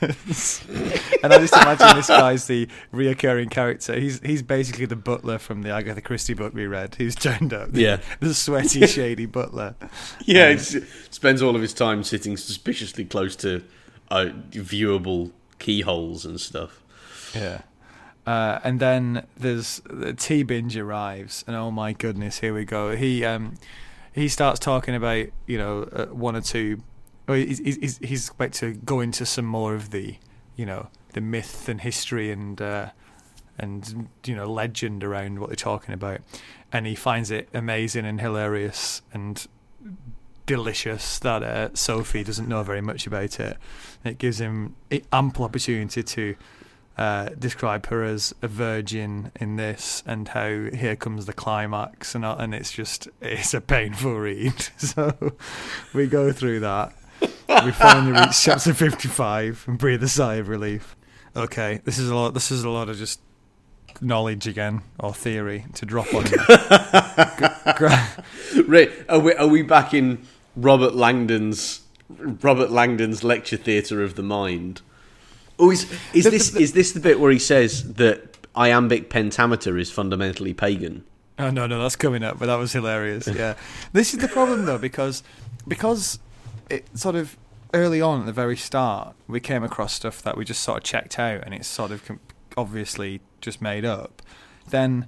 [1.22, 3.98] and I just imagine this guy's the reoccurring character.
[3.98, 6.94] He's he's basically the butler from the Agatha Christie book we read.
[6.96, 8.00] Who's turned up, Yeah.
[8.20, 9.74] the sweaty, shady butler.
[10.24, 13.62] Yeah, Um, he spends all of his time sitting suspiciously close to
[14.10, 16.82] uh, viewable keyholes and stuff.
[17.34, 17.62] Yeah.
[18.26, 22.96] Uh, and then there's the T binge arrives, and oh my goodness, here we go.
[22.96, 23.54] He um,
[24.12, 26.82] he starts talking about you know uh, one or two.
[27.26, 30.16] Well, he's, he's he's about to go into some more of the
[30.54, 32.90] you know the myth and history and uh,
[33.58, 36.20] and you know legend around what they're talking about,
[36.72, 39.46] and he finds it amazing and hilarious and
[40.46, 43.56] delicious that uh, Sophie doesn't know very much about it.
[44.04, 44.76] It gives him
[45.12, 46.36] ample opportunity to
[46.96, 52.24] uh, describe her as a virgin in this, and how here comes the climax, and
[52.24, 54.54] and it's just it's a painful read.
[54.78, 55.34] So
[55.92, 56.94] we go through that.
[57.64, 60.96] We finally reach chapter fifty-five and breathe a sigh of relief.
[61.34, 62.34] Okay, this is a lot.
[62.34, 63.20] This is a lot of just
[64.00, 66.38] knowledge again or theory to drop on you.
[68.66, 70.26] Right, are we, are we back in
[70.56, 74.82] Robert Langdon's Robert Langdon's lecture theatre of the mind?
[75.58, 79.10] Oh, is is The- this the- is this the bit where he says that iambic
[79.10, 81.04] pentameter is fundamentally pagan?
[81.38, 83.26] Oh no, no, that's coming up, but that was hilarious.
[83.26, 83.54] Yeah,
[83.92, 85.22] this is the problem though because
[85.68, 86.18] because
[86.70, 87.36] it sort of
[87.74, 90.84] early on at the very start we came across stuff that we just sort of
[90.84, 92.20] checked out and it's sort of com-
[92.56, 94.22] obviously just made up.
[94.70, 95.06] Then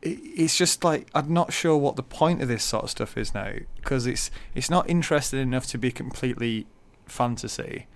[0.00, 3.16] it, it's just like I'm not sure what the point of this sort of stuff
[3.16, 6.66] is now because it's it's not interesting enough to be completely
[7.06, 7.86] fantasy.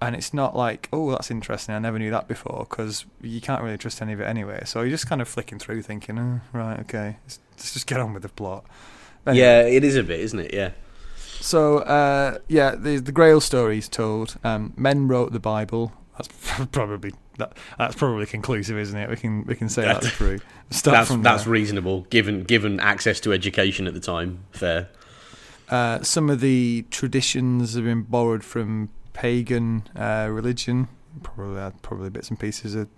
[0.00, 1.74] And it's not like, oh, that's interesting.
[1.74, 4.62] I never knew that before because you can't really trust any of it anyway.
[4.64, 7.98] So you're just kind of flicking through, thinking, oh, right, okay, let's, let's just get
[7.98, 8.64] on with the plot.
[9.26, 10.54] Anyway, Yeah, it is a bit, isn't it?
[10.54, 10.70] Yeah.
[11.40, 14.36] So uh, yeah, the the Grail story is told.
[14.44, 15.92] Um, men wrote the Bible.
[16.16, 19.08] That's probably that, that's probably conclusive, isn't it?
[19.08, 20.40] We can we can say That- that's true.
[20.70, 21.52] Start That's from that's there.
[21.52, 24.44] reasonable given given access to education at the time.
[24.52, 24.88] Fair.
[25.70, 30.88] Uh, some of the traditions have been borrowed from pagan uh, religion.
[31.22, 32.88] Probably uh, probably bits and pieces of,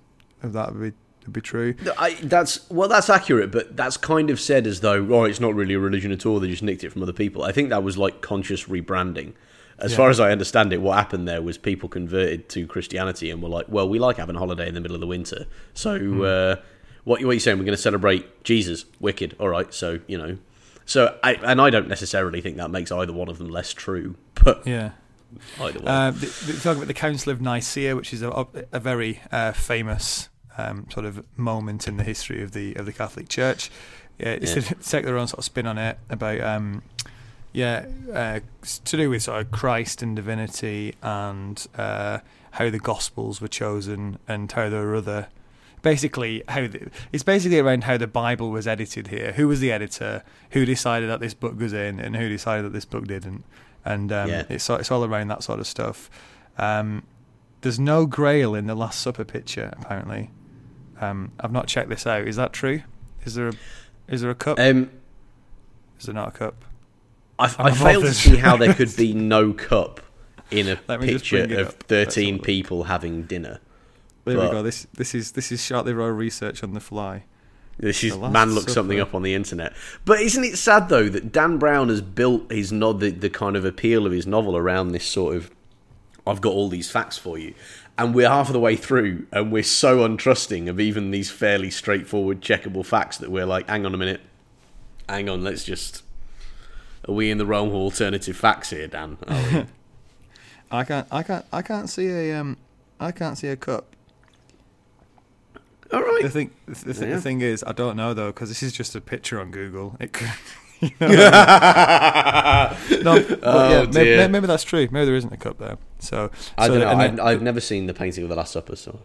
[0.43, 1.75] of that would be, would be true.
[1.99, 5.55] I, that's well, that's accurate, but that's kind of said as though, oh, it's not
[5.55, 6.41] really a religion at all.
[6.41, 7.43] They just nicked it from other people.
[7.43, 9.33] I think that was like conscious rebranding.
[9.79, 9.97] As Yeah.
[9.97, 13.49] far as I understand it, what happened there was people converted to Christianity and were
[13.49, 15.47] like, well, we like having a holiday in the middle of the winter.
[15.73, 16.57] So, uh,
[17.05, 17.59] what, what are you saying?
[17.59, 18.85] We're going to celebrate Jesus?
[19.01, 19.37] Wicked.
[19.41, 19.73] All right.
[19.73, 20.37] So, you know.
[20.85, 24.17] So, I, and I don't necessarily think that makes either one of them less true,
[24.45, 24.91] but Yeah.
[25.61, 25.89] either one.
[25.89, 29.53] Uh, the, the, talking about the Council of Nicaea, which is a, a very uh,
[29.53, 30.29] famous
[30.69, 33.71] um, sort of moment in the history of the of the Catholic Church.
[34.19, 34.63] Yeah, it's Yeah.
[34.63, 36.83] to take their own sort of spin on it about um,
[37.53, 38.41] yeah, uh,
[38.85, 42.19] to do with sort of Christ and divinity and uh,
[42.53, 45.29] how the Gospels were chosen and how there were other.
[45.83, 49.33] Basically, how the, it's basically around how the Bible was edited here.
[49.33, 50.23] Who was the editor?
[50.51, 53.45] Who decided that this book goes in, and who decided that this book didn't?
[53.83, 54.45] And um, Yeah.
[54.51, 56.11] it's it's all around that sort of stuff.
[56.59, 57.05] Um,
[57.63, 60.31] there's no Grail in the Last Supper picture, apparently.
[61.01, 62.27] Um, I've not checked this out.
[62.29, 62.83] Is that true?
[63.25, 63.53] Is there a
[64.09, 64.59] is there a cup?
[64.59, 64.91] um,
[65.99, 66.65] is there not a cup?
[67.39, 70.01] I, I fail to see how there could be no cup
[70.51, 71.51] in a Let me just picture of up.
[71.51, 73.61] Let's have a thirteen people having dinner.
[74.25, 74.63] There But- we go.
[74.63, 77.25] This this is this is Shark Liver Oil research on the fly.
[77.79, 79.73] This is man looked something up on the internet.
[80.05, 83.57] But isn't it sad though that Dan Brown has built his no the, the kind
[83.57, 85.51] of appeal of his novel around this sort of
[86.27, 87.55] I've got all these facts for you.
[88.01, 91.71] And we're half of the way through and we're so untrusting of even these fairly
[91.71, 94.23] straightforward checkable facts that we're like, hang on a minute.
[95.07, 96.03] Hang on, let's just
[97.07, 99.19] are we in the realm of alternative facts here, Dan?
[100.71, 102.57] I can't I can't I can't see a um
[102.99, 103.95] I can't see a cup.
[105.93, 106.23] All right.
[106.23, 107.17] The thing, the, th- Yeah.
[107.17, 109.97] the thing is, I don't know though because this is just a picture on Google.
[110.01, 110.31] It could,
[110.89, 113.03] you know I mean?
[113.05, 114.89] no, but Oh, yeah, maybe, maybe that's true.
[114.91, 115.77] Maybe there isn't a cup there.
[115.99, 117.05] So I so don't know.
[117.05, 119.01] I've, I've never seen the painting of the Last Supper, so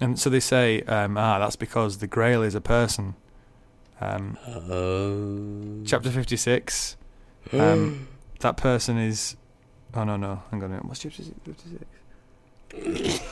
[0.00, 3.14] And so they say, um, ah, that's because the Grail is a person.
[4.00, 6.96] Um, uh, chapter 56,
[7.52, 8.08] um,
[8.40, 9.36] that person is.
[9.94, 10.42] Oh, no, no.
[10.50, 10.84] Hang on a minute.
[10.84, 11.84] What's chapter 56?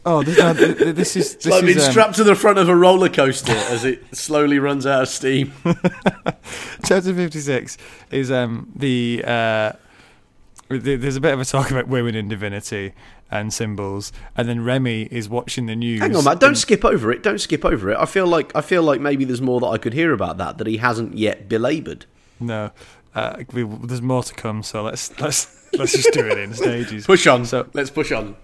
[0.06, 1.34] oh, this, no, th- th- this is.
[1.34, 4.02] it's This like being um, strapped to the front of a roller coaster as it
[4.16, 5.52] slowly runs out of steam.
[6.84, 7.78] chapter 56
[8.10, 9.22] is um, the.
[9.26, 9.72] Uh,
[10.68, 12.92] th- there's a bit of a talk about women in divinity
[13.30, 16.00] and symbols, and then Remy is watching the news.
[16.00, 16.40] Hang on, Matt.
[16.40, 17.22] Don't and- skip over it.
[17.22, 17.96] Don't skip over it.
[17.98, 20.58] I feel like I feel like maybe there's more that I could hear about that
[20.58, 22.06] that he hasn't yet belaboured.
[22.40, 22.70] No,
[23.14, 24.62] uh, we, there's more to come.
[24.62, 27.06] So let's let's let's just do it in stages.
[27.06, 27.44] Push on.
[27.44, 28.36] So- let's push on.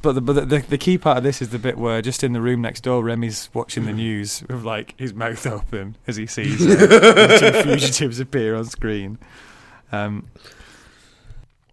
[0.00, 2.22] But the, but the, the, the key part of this is the bit where just
[2.22, 6.16] in the room next door, Remy's watching the news with like his mouth open as
[6.16, 9.18] he sees uh, two fugitives appear on screen.
[9.90, 10.26] Um,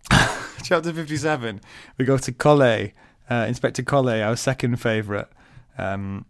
[0.64, 1.62] chapter fifty-seven,
[1.98, 2.94] we go to Collet,
[3.30, 5.28] uh, Inspector Collet, our second favourite
[5.78, 6.26] um,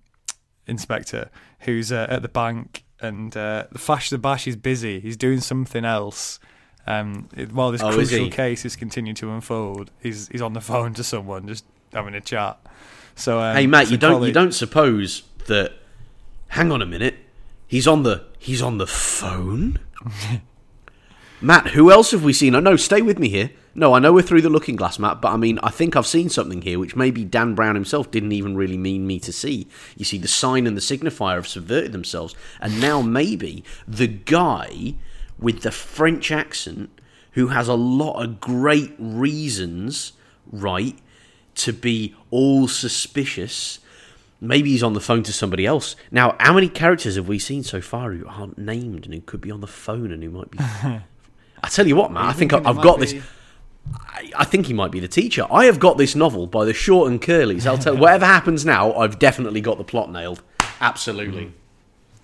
[0.67, 1.29] inspector,
[1.62, 4.99] who's uh, at the bank, and uh, the Fache the Bash is busy.
[4.99, 6.39] He's doing something else.
[6.88, 10.93] Um, while this Oh, crucial case is continuing to unfold, he's he's on the phone
[10.95, 12.60] to someone, just having a chat.
[13.15, 15.73] So, um, hey, Matt, you don't Collet- you don't suppose that?
[16.49, 17.15] Hang on a minute.
[17.67, 19.79] He's on the he's on the phone.
[21.41, 22.55] Matt, who else have we seen?
[22.55, 23.51] Oh, no, stay with me here.
[23.77, 26.08] No, I know we're through the looking glass, Matt, but I mean, I think I've
[26.08, 29.67] seen something here which maybe Dan Brown himself didn't even really mean me to see.
[29.97, 34.95] You see, the sign and the signifier have subverted themselves, and now maybe the guy
[35.38, 36.89] with the French accent
[37.31, 40.13] who has a lot of great reasons,
[40.49, 40.97] right,
[41.56, 43.80] to be all suspicious.
[44.41, 45.96] Maybe he's on the phone to somebody else.
[46.12, 49.41] Now, how many characters have we seen so far who aren't named and who could
[49.41, 50.58] be on the phone and who might be?
[51.63, 52.26] I tell you what, man.
[52.26, 53.15] I think I- thinking it I've might got this.
[53.94, 55.46] I, I think he might be the teacher.
[55.52, 57.65] I have got this novel by the short and curlies.
[57.65, 57.96] I'll tell.
[57.98, 60.41] whatever happens now, I've definitely got the plot nailed.
[60.82, 61.54] Absolutely,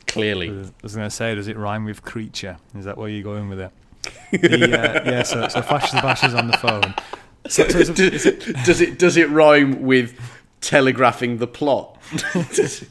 [0.08, 0.50] clearly.
[0.50, 2.58] I was going to say, does it rhyme with creature?
[2.76, 3.72] Is that where you're going with it?
[4.32, 6.96] The, uh, yeah, so, so Fache the Bash is on the phone.
[7.47, 8.23] So, so a- does,
[8.65, 10.17] does it does it rhyme with
[10.62, 11.97] telegraphing the plot?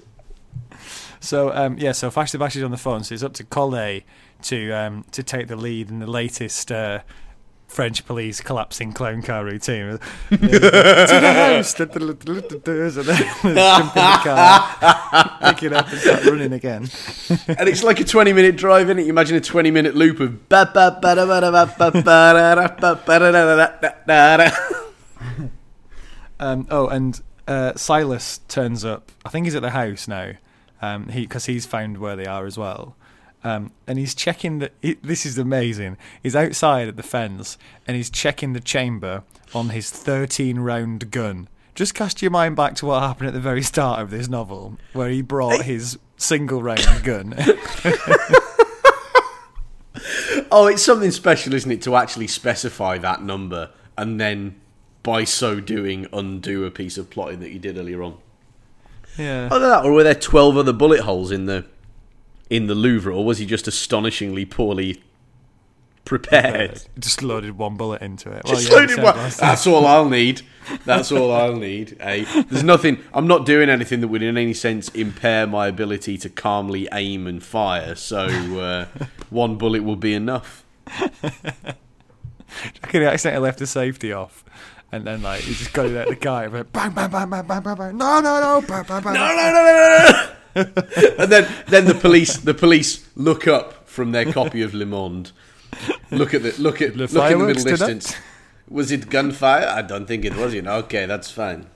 [1.23, 3.45] So um, yeah, so Fache the Bash is on the phone, so it's up to
[3.45, 4.05] Collet
[4.43, 7.01] to um, to take the lead in the latest uh,
[7.71, 9.99] French police collapsing clown car routine.
[10.29, 11.73] to the house,
[12.97, 16.89] and then jump in the car, pick it up, and start running again.
[17.47, 19.03] and it's like a twenty-minute drive, is it?
[19.03, 20.49] You imagine a twenty-minute loop of.
[26.41, 29.13] Um, oh, and uh, Silas turns up.
[29.25, 30.33] I think he's at the house now.
[30.83, 32.97] Um, he because he's found where they are as well.
[33.43, 34.71] Um, and he's checking the.
[34.83, 35.97] He, this is amazing.
[36.23, 39.23] He's outside at the fence and he's checking the chamber
[39.55, 41.49] on his 13 round gun.
[41.75, 44.77] Just cast your mind back to what happened at the very start of this novel,
[44.93, 47.35] where he brought his single round gun.
[50.53, 54.61] Oh, it's something special, isn't it, to actually specify that number and then,
[55.03, 58.17] by so doing, undo a piece of plotting that you did earlier on.
[59.17, 59.49] yeah.
[59.51, 61.67] Either that, or were there twelve other bullet holes in the
[62.51, 65.03] in the Louvre, or was he just astonishingly poorly
[66.05, 66.83] prepared?
[66.99, 68.45] Just loaded one bullet into it.
[68.45, 70.43] Just Well, yeah, loaded one- That's all I'll need.
[70.85, 71.97] That's all I'll need.
[72.01, 72.25] Eh?
[72.49, 72.99] There's nothing.
[73.15, 77.27] I'm not doing anything that would, in any sense, impair my ability to calmly aim
[77.27, 77.95] and fire.
[77.95, 78.27] So
[78.61, 78.87] uh,
[79.31, 80.65] one bullet will be enough.
[80.89, 84.45] I could accidentally left the safety off.
[84.93, 87.31] And then, like, he just got it at the guy, and went bang, bang, bang,
[87.31, 87.97] bang, bang, bang, bang.
[87.97, 89.15] No, no, no, bang, bang, bang.
[89.15, 90.33] No, no, no, no, no, no.
[90.55, 95.33] and then, then the police, the police look up from their copy of Le Monde.
[96.11, 98.17] Look at the look at The look in the middle distance.
[98.69, 99.67] Was it gunfire?
[99.67, 100.53] I don't think it was.
[100.55, 100.75] You know.
[100.79, 101.67] Okay, that's fine.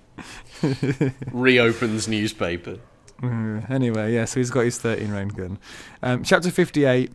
[1.32, 2.78] Reopens newspaper.
[3.20, 5.58] Mm, Anyway, yeah, so he's got his 13 round gun.
[6.02, 7.12] Um, chapter 58.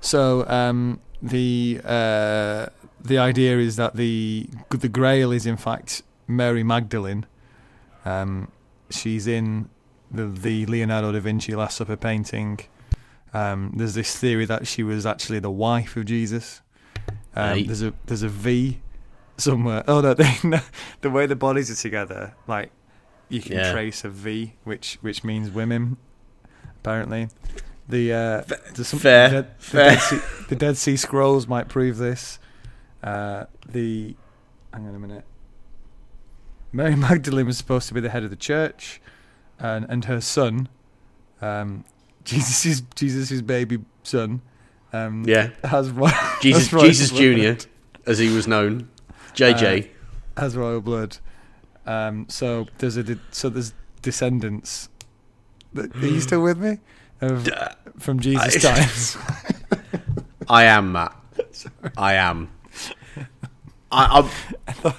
[0.00, 2.66] So um, the uh,
[3.00, 7.26] the idea is that the the Grail is in fact Mary Magdalene.
[8.04, 8.50] Um,
[8.90, 9.68] she's in
[10.10, 12.60] the the Leonardo da Vinci Last Supper painting.
[13.32, 16.60] Um, there's this theory that she was actually the wife of Jesus.
[17.34, 17.66] Um, Right.
[17.66, 18.80] There's a there's a V
[19.36, 19.82] somewhere.
[19.88, 20.60] Oh no, they, no,
[21.00, 22.70] the way the bodies are together, like
[23.28, 23.72] you can Yeah.
[23.72, 25.96] trace a V, which which means women.
[26.80, 27.28] Apparently,
[27.88, 28.42] the uh,
[28.74, 29.90] there's some, fair, the, the fair.
[29.90, 32.38] Dead sea, the Dead Sea Scrolls might prove this.
[33.02, 34.14] Uh, the
[34.72, 35.24] hang on a minute.
[36.72, 39.00] Mary Magdalene was supposed to be the head of the church,
[39.58, 40.68] and and her son,
[41.40, 41.84] um,
[42.24, 44.40] Jesus' Jesus's baby son,
[44.92, 45.50] um, Yeah.
[45.64, 45.92] has
[46.40, 47.10] Jesus Jesus.
[47.10, 47.58] Junior,
[48.06, 48.88] as he was known,
[49.34, 49.88] JJ.
[50.36, 51.18] has royal blood.
[51.86, 54.88] Um, so there's a de- so there's descendants.
[55.76, 56.78] Are you still with me?
[57.20, 57.48] Of,
[57.98, 59.16] from Jesus' times.
[60.48, 61.14] I am Matt.
[61.96, 62.50] I am.
[63.90, 64.30] I,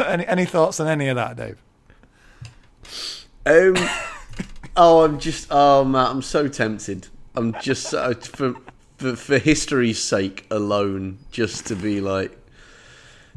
[0.06, 1.62] any any thoughts on any of that, Dave?
[3.46, 3.76] Um.
[4.78, 5.48] Oh, I'm just.
[5.52, 7.08] Oh, Matt, I'm so tempted.
[7.36, 8.56] I'm just so, for,
[8.98, 12.38] for for history's sake alone, just to be like,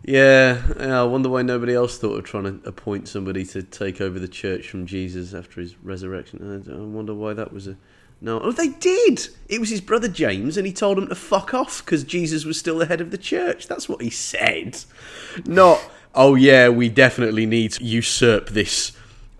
[0.04, 1.00] yeah, yeah.
[1.00, 4.28] I wonder why nobody else thought of trying to appoint somebody to take over the
[4.28, 6.64] church from Jesus after his resurrection.
[6.66, 7.76] I, I wonder why that was a.
[8.20, 9.28] No, oh, they did.
[9.48, 12.58] It was his brother James, and he told him to fuck off because Jesus was
[12.58, 13.68] still the head of the church.
[13.68, 14.82] That's what he said.
[15.46, 15.80] Not,
[16.16, 18.90] oh yeah, we definitely need to usurp this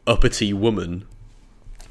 [0.07, 1.08] uppity woman.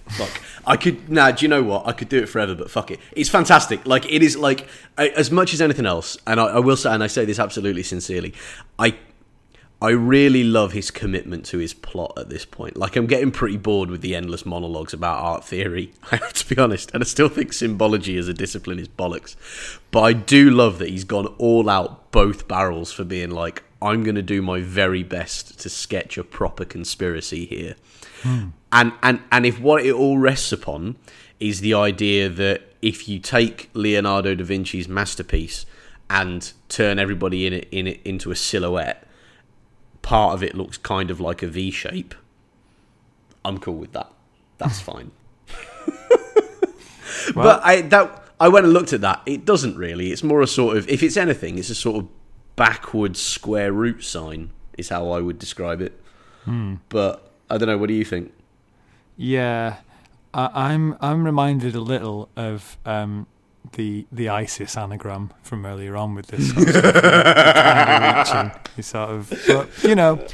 [0.09, 0.41] Fuck.
[0.65, 1.31] I could now.
[1.31, 1.87] do you know what?
[1.87, 2.99] I could do it forever, but fuck it.
[3.11, 3.85] It's fantastic.
[3.85, 4.37] Like it is.
[4.37, 7.39] Like as much as anything else, and I, I will say, and I say this
[7.39, 8.33] absolutely sincerely.
[8.79, 8.95] I
[9.79, 12.77] I really love his commitment to his plot at this point.
[12.77, 15.93] Like I'm getting pretty bored with the endless monologues about art theory.
[16.11, 19.35] I have to be honest, and I still think symbology as a discipline is bollocks.
[19.91, 24.03] But I do love that he's gone all out both barrels for being like, I'm
[24.03, 27.75] going to do my very best to sketch a proper conspiracy here.
[28.23, 28.47] Hmm.
[28.71, 30.97] And and and if what it all rests upon
[31.39, 35.65] is the idea that if you take Leonardo da Vinci's masterpiece
[36.09, 39.05] and turn everybody in it, in it into a silhouette,
[40.01, 42.13] part of it looks kind of like a V shape.
[43.43, 44.11] I'm cool with that.
[44.57, 45.11] That's fine.
[47.33, 49.21] but I that I went and looked at that.
[49.25, 50.11] It doesn't really.
[50.11, 52.09] It's more a sort of if it's anything, it's a sort of
[52.55, 55.99] backwards square root sign is how I would describe it.
[56.45, 56.75] Hmm.
[56.89, 57.77] But I don't know.
[57.77, 58.33] What do you think?
[59.17, 59.77] Yeah,
[60.33, 63.25] I, I'm I'm reminded a little of um,
[63.73, 68.61] the the ISIS anagram from earlier on with this sort of stuff, kind of reaching,
[68.77, 70.25] you sort of, but you know,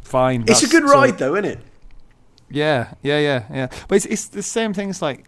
[0.00, 0.44] fine.
[0.48, 1.60] It's a good ride, though, isn't it?
[2.50, 3.66] Yeah, yeah, yeah, yeah.
[3.86, 5.27] But it's it's the same things like.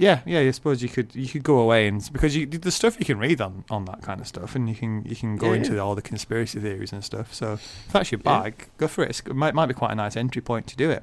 [0.00, 0.40] Yeah, yeah.
[0.40, 3.18] I suppose you could you could go away and because you the stuff you can
[3.18, 5.74] read on, on that kind of stuff, and you can you can go Yeah, into
[5.74, 5.80] yeah.
[5.80, 7.34] all the conspiracy theories and stuff.
[7.34, 8.40] So if that's your Yeah.
[8.40, 9.10] bag, go for it.
[9.10, 11.02] It's, it might might be quite a nice entry point to do it.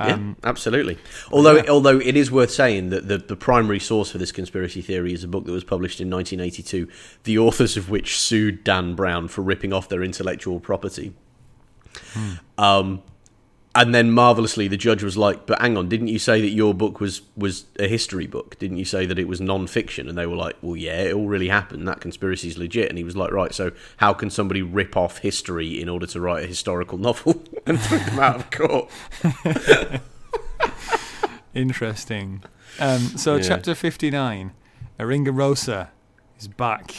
[0.00, 0.96] yeah, absolutely.
[1.32, 1.68] Although, yeah.
[1.70, 5.24] although it is worth saying that the, the primary source for this conspiracy theory is
[5.24, 6.88] a book that was published in 1982,
[7.24, 11.12] the authors of which sued Dan Brown for ripping off their intellectual property.
[12.56, 13.02] Um,
[13.80, 16.74] and then marvelously, the judge was like, "But hang on, didn't you say that your
[16.74, 18.58] book was was a history book?
[18.58, 21.28] Didn't you say that it was non-fiction?" And they were like, "Well, yeah, it all
[21.28, 21.86] really happened.
[21.86, 25.18] That conspiracy is legit." And he was like, "Right, so how can somebody rip off
[25.18, 28.90] history in order to write a historical novel?" and threw them out of court.
[31.54, 32.42] Interesting.
[32.78, 33.42] Um, so Yeah.
[33.42, 34.52] chapter fifty nine,
[34.98, 35.88] Aringarosa
[36.38, 36.94] is back.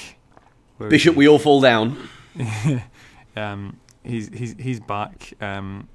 [0.77, 1.17] Where is Bishop, he?
[1.19, 2.09] we all fall down.
[3.35, 5.87] um, he's he's he's back um,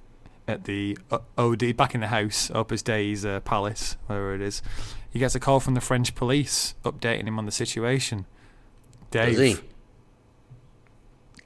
[0.47, 0.99] at the
[1.39, 4.63] OD, back in the house, Opus Dei's uh, palace, wherever it is.
[5.11, 8.27] He gets a call from the French police updating him on the situation.
[9.11, 9.63] Dave?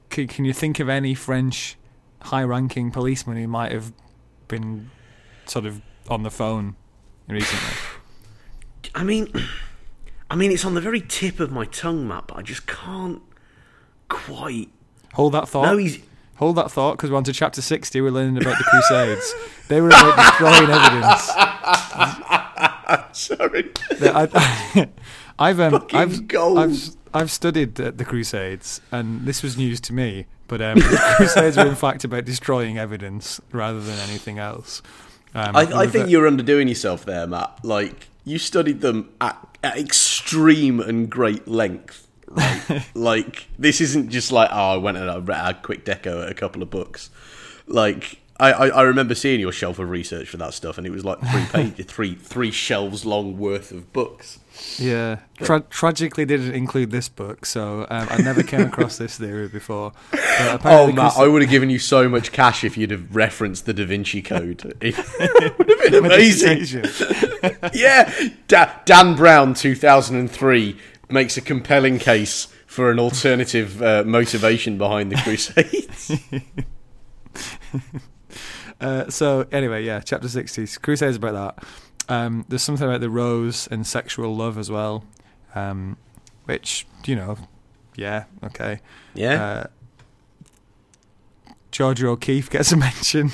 [0.09, 1.77] Can, can you think of any French
[2.23, 3.93] high-ranking policeman who might have
[4.47, 4.89] been
[5.45, 6.75] sort of on the phone
[7.27, 7.75] recently?
[8.95, 9.31] I mean,
[10.31, 13.21] I mean, it's on the very tip of my tongue, Matt, but I just can't
[14.07, 14.69] quite.
[15.13, 15.65] Hold that thought.
[15.65, 15.99] No, he's.
[16.39, 18.01] Hold that thought, because we're on to chapter 60.
[18.01, 19.33] We're learning about the Crusades.
[19.67, 21.27] they were about destroying evidence.
[23.11, 23.69] Sorry.
[24.01, 24.87] I,
[25.49, 26.35] have um, I've.
[26.35, 30.27] I've I've studied uh, the Crusades, and this was news to me.
[30.47, 34.81] But um, the Crusades were in fact about destroying evidence rather than anything else.
[35.35, 37.63] Um, I, I think you're underdoing yourself there, Matt.
[37.63, 42.83] Like, you studied them at, at extreme and great length, right?
[42.95, 46.31] like, this isn't just like, oh, I went and I read a quick deco at
[46.31, 47.09] a couple of books.
[47.67, 50.91] Like, I, I, I remember seeing your shelf of research for that stuff, and it
[50.91, 54.39] was like three pages, three three shelves long worth of books.
[54.77, 59.47] Yeah, Tra- tragically didn't include this book, so um, I never came across this theory
[59.47, 59.93] before.
[60.63, 63.73] Oh, Matt, I would have given you so much cash if you'd have referenced the
[63.73, 64.73] Da Vinci Code.
[64.81, 66.85] It would have been amazing.
[67.73, 68.09] yeah,
[68.47, 70.77] da- Dan Brown, 2003,
[71.11, 76.11] makes a compelling case for an alternative uh, motivation behind the Crusades.
[78.81, 81.65] Uh, so anyway, yeah, chapter sixty, Crusades about that.
[82.07, 85.03] Um, there's something about the rose and sexual love as well,
[85.53, 85.97] um,
[86.45, 87.35] which you know,
[87.97, 88.79] yeah, okay.
[89.13, 89.67] yeah, Uh,
[91.71, 93.31] Georgia O'Keeffe gets a mention.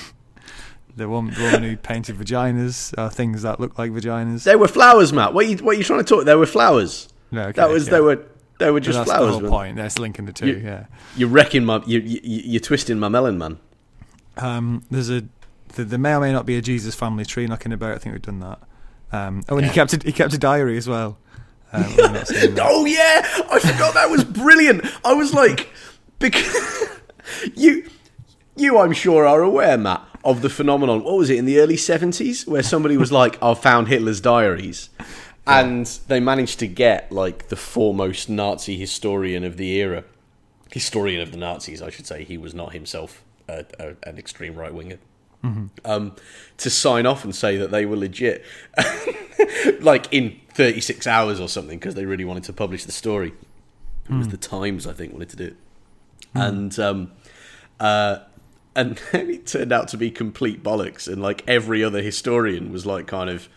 [0.95, 4.45] The one, the woman who painted vaginas are things that look like vaginas.
[4.45, 5.34] They were flowers, Matt.
[5.36, 6.26] What are you, what are you trying to talk?
[6.26, 7.07] They were flowers.
[7.32, 7.91] No, okay, that was yeah.
[7.93, 8.26] they were
[8.59, 9.28] they were just that's flowers.
[9.28, 9.49] the whole man.
[9.51, 9.76] point.
[9.78, 10.47] That's linking the two.
[10.47, 10.86] You- yeah.
[11.15, 11.82] You're wrecking my.
[11.86, 13.59] You, you, you're twisting my melon, man.
[14.38, 15.23] Um, there's a
[15.76, 17.93] there, there may or may not be a Jesus family tree knocking about.
[17.93, 18.59] I think we've done that.
[19.11, 21.17] Um, oh, and he kept a, he kept a diary as well.
[21.71, 22.65] Um, we've not seen that.
[22.67, 23.21] Oh yeah,
[23.51, 24.86] I forgot that was brilliant.
[25.03, 25.69] I was like,
[26.19, 26.89] because
[27.55, 27.89] you,
[28.55, 31.03] you, I'm sure are aware, Matt, of the phenomenon.
[31.03, 34.89] What was it in the early '70s where somebody was like, "I've found Hitler's diaries,"
[35.47, 40.03] and they managed to get like the foremost Nazi historian of the era,
[40.71, 42.23] historian of the Nazis, I should say.
[42.23, 44.97] He was not himself a, a, an extreme right winger.
[45.83, 46.15] Um,
[46.57, 48.43] to sign off and say that they were legit,
[49.79, 53.33] like in 36 hours or something, because they really wanted to publish the story.
[54.09, 55.55] It was the Times, I think, wanted to do it,
[56.33, 57.11] and um,
[57.79, 58.19] uh,
[58.75, 61.07] and it turned out to be complete bollocks.
[61.11, 63.47] And like every other historian was like, kind of,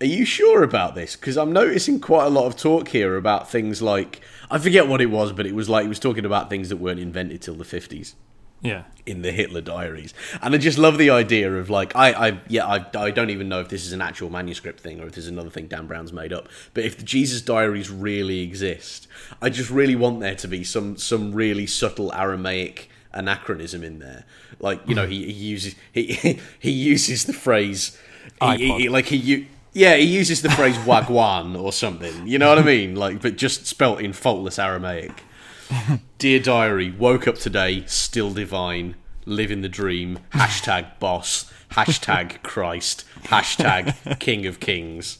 [0.00, 3.50] "Are you sure about this?" Because I'm noticing quite a lot of talk here about
[3.50, 4.20] things like
[4.50, 6.76] I forget what it was, but it was like he was talking about things that
[6.76, 8.14] weren't invented till the 50s
[8.62, 8.84] Yeah.
[9.04, 10.14] in the Hitler diaries.
[10.40, 13.48] And I just love the idea of like I, I yeah I, I don't even
[13.48, 15.86] know if this is an actual manuscript thing or if this is another thing Dan
[15.86, 16.48] Brown's made up.
[16.74, 19.08] But if the Jesus diaries really exist,
[19.42, 24.24] I just really want there to be some some really subtle Aramaic anachronism in there.
[24.60, 27.98] Like you know he, he uses he he uses the phrase
[28.40, 29.48] he, he- like he.
[29.76, 32.26] Yeah, he uses the phrase wagwan or something.
[32.26, 32.94] You know what I mean?
[32.96, 35.22] Like, but just spelt in faultless Aramaic.
[36.18, 38.96] Dear diary, woke up today, still divine,
[39.26, 40.20] living the dream.
[40.32, 41.52] Hashtag boss.
[41.72, 43.04] Hashtag Christ.
[43.24, 45.18] Hashtag King of Kings.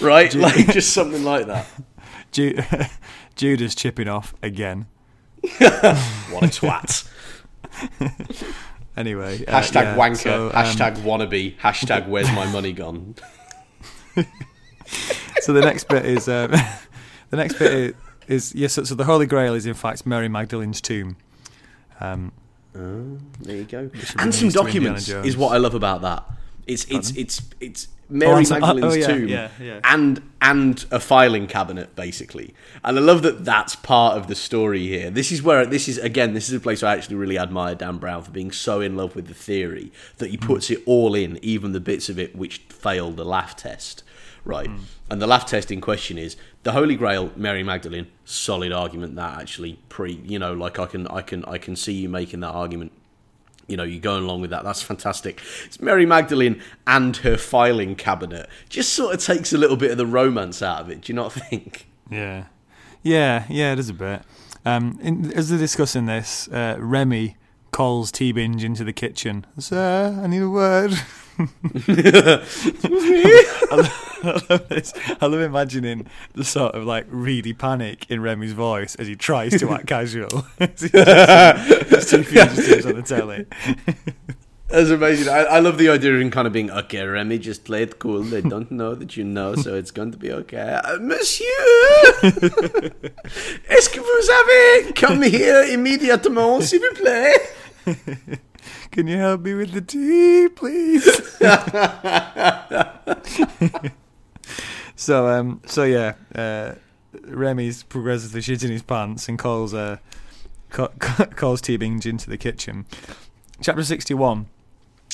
[0.00, 1.66] Right, like just something like that.
[2.32, 2.58] Ju-
[3.36, 4.86] Judas chipping off again.
[5.60, 7.06] What a twat.
[8.98, 9.46] Anyway.
[9.46, 10.16] uh, Hashtag yeah, wanker.
[10.16, 11.56] so, um, hashtag wannabe.
[11.58, 13.14] Hashtag where's my money gone.
[15.40, 16.50] so the next bit is um,
[17.30, 17.94] the next bit is,
[18.26, 18.72] is yes.
[18.72, 21.16] so, so the Holy Grail is in fact Mary Magdalene's tomb.
[22.00, 22.32] Um,
[22.72, 23.88] There you go.
[24.18, 26.24] And some news to Indiana documents is what I love about that.
[26.68, 29.80] It's it's it's it's Mary oh, Magdalene's oh, yeah, tomb yeah, yeah.
[29.84, 32.54] and and a filing cabinet basically.
[32.84, 35.10] And I love that that's part of the story here.
[35.10, 37.74] This is where this is again this is a place where I actually really admire
[37.74, 40.46] Dan Brown for being so in love with the theory that he mm.
[40.46, 44.04] puts it all in, even the bits of it which failed the laugh test.
[44.44, 44.70] Right.
[44.70, 44.80] Mm.
[45.10, 49.40] And the laugh test in question is the Holy Grail, Mary Magdalene, solid argument that
[49.40, 52.52] actually pre you know, like I can I can I can see you making that
[52.52, 52.92] argument
[53.68, 54.64] you know, you're going along with that.
[54.64, 55.40] That's fantastic.
[55.66, 58.48] It's Mary Magdalene and her filing cabinet.
[58.68, 61.02] Just sort of takes a little bit of the romance out of it.
[61.02, 61.86] Do you not think?
[62.10, 62.46] yeah,
[63.02, 63.72] yeah, yeah.
[63.72, 64.22] It is a bit.
[64.64, 67.36] Um, in, as they're discussing this, uh, Remy
[67.70, 69.46] calls Teabing into the kitchen.
[69.58, 70.92] Sir, I need a word.
[71.38, 72.42] I
[74.48, 74.92] love this.
[75.20, 79.58] I love imagining the sort of like really panic in Remy's voice as he tries
[79.60, 80.46] to act casual.
[80.58, 83.46] Just two fugitives on the telly.
[84.68, 85.28] That's amazing.
[85.32, 87.98] I, I love the idea of him kind of being, okay, Remy, just play it
[87.98, 88.20] cool.
[88.20, 90.78] They don't know that you know, so it's going to be okay.
[90.84, 91.46] Uh, Monsieur!
[93.70, 98.36] Est-ce que vous avez come here immédiatement, s'il vous plaît?
[98.90, 101.04] Can you help me with the tea, please?
[104.96, 106.74] so, um, so yeah, uh,
[107.22, 109.98] Remy's progressively shitting his pants and calls uh,
[110.70, 112.86] ca- ca- calls Teabing into the kitchen.
[113.60, 114.46] Chapter sixty-one.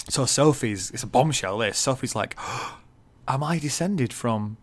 [0.08, 1.58] So Sophie's it's a bombshell.
[1.58, 2.36] This Sophie's like,
[3.28, 4.56] "Am I descended from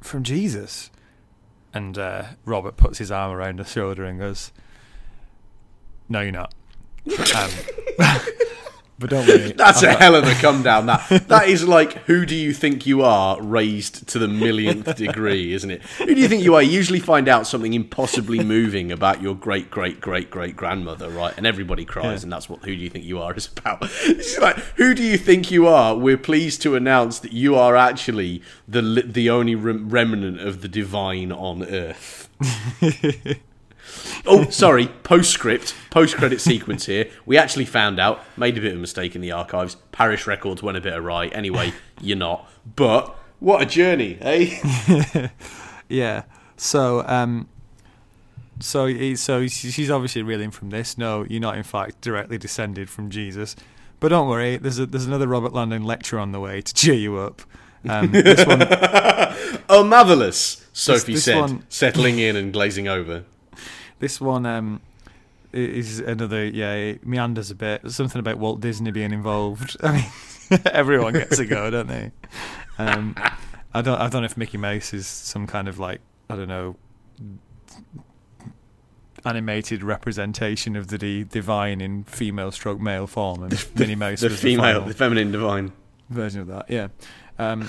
[0.00, 0.90] from Jesus?"
[1.72, 4.52] And uh, Robert puts his arm around her shoulder and goes,
[6.08, 6.52] "No, you're not."
[7.06, 7.50] Um,
[8.98, 9.52] but don't worry.
[9.52, 10.86] That's I've a got- hell of a come down.
[10.86, 15.54] That that is like who do you think you are raised to the millionth degree,
[15.54, 15.82] isn't it?
[15.98, 16.62] Who do you think you are?
[16.62, 21.32] You usually find out something impossibly moving about your great great great great grandmother, right?
[21.36, 22.24] And everybody cries, Yeah.
[22.24, 23.78] and that's what who do you think you are is about.
[24.02, 25.96] It's like who do you think you are?
[25.96, 30.68] We're pleased to announce that you are actually the the only rem- remnant of the
[30.68, 32.28] divine on earth.
[34.26, 34.86] Oh, sorry.
[35.02, 37.10] Postscript, post credit sequence here.
[37.26, 39.76] We actually found out, made a bit of a mistake in the archives.
[39.92, 41.26] Parish records went a bit awry.
[41.28, 42.48] Anyway, you're not.
[42.76, 45.28] But what a journey, eh?
[45.88, 46.22] Yeah.
[46.56, 47.48] So, um,
[48.60, 50.96] so he, so she's obviously reeling from this.
[50.96, 53.56] No, you're not in fact directly descended from Jesus.
[53.98, 56.94] But don't worry, there's a, there's another Robert Langdon lecture on the way to cheer
[56.94, 57.42] you up.
[57.88, 58.60] Um, this one,
[59.68, 63.24] Oh, marvellous, Sophie this said, one- settling in and glazing over.
[64.00, 64.80] This one, um,
[65.52, 67.90] is another yeah it meanders a bit.
[67.90, 69.76] Something about Walt Disney being involved.
[69.82, 69.92] I
[70.50, 72.10] mean, everyone gets a go, don't they?
[72.78, 73.14] Um,
[73.72, 76.48] I don't I don't know if Mickey Mouse is some kind of like I don't
[76.48, 76.76] know
[79.24, 84.28] animated representation of the di- divine in female stroke male form and Minnie Mouse the
[84.30, 85.72] was female, the the feminine divine.
[86.08, 86.70] version of that.
[86.70, 86.88] Yeah.
[87.38, 87.68] Um,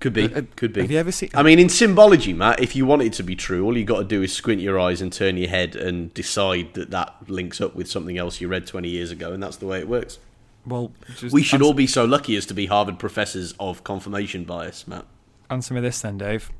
[0.00, 0.80] Could be, Uh, could be.
[0.80, 1.28] have you ever seen?
[1.34, 3.98] I mean, in symbology, Matt, if you want it to be true, all you got
[3.98, 7.60] to do is squint your eyes and turn your head and decide that that links
[7.60, 10.18] up with something else you read 20 years ago, and that's the way it works.
[10.66, 10.92] well,
[11.30, 14.88] We should answer, all be so lucky as to be Harvard professors of confirmation bias,
[14.88, 15.04] Matt.
[15.50, 16.50] answer me this then, Dave.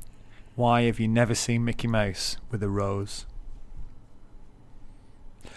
[0.55, 3.25] Why have you never seen Mickey Mouse with a rose?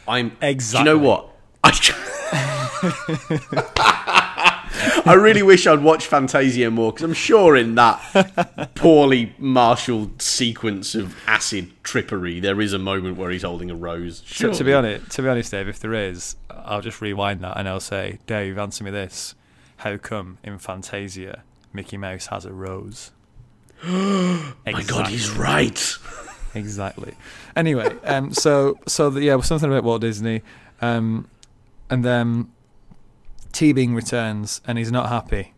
[0.08, 0.84] I'm Exactly.
[0.84, 1.30] Do you know what?
[1.62, 1.70] I,
[5.06, 10.94] I really wish I'd watched Fantasia more because I'm sure in that poorly marshalled sequence
[10.94, 14.20] of acid trippery, there is a moment where he's holding a rose.
[14.20, 14.54] To, Sure.
[14.54, 17.68] to be honest, to be honest, Dave, if there is, I'll just rewind that and
[17.68, 19.34] I'll say, Dave, answer me this:
[19.78, 23.10] How come in Fantasia Mickey Mouse has a rose?
[23.84, 25.96] My God, he's right.
[26.54, 27.14] exactly.
[27.56, 30.42] Anyway, um, so so the, yeah, something about Walt Disney,
[30.80, 31.28] um,
[31.90, 32.50] and then
[33.54, 35.54] Teabing returns and he's not happy.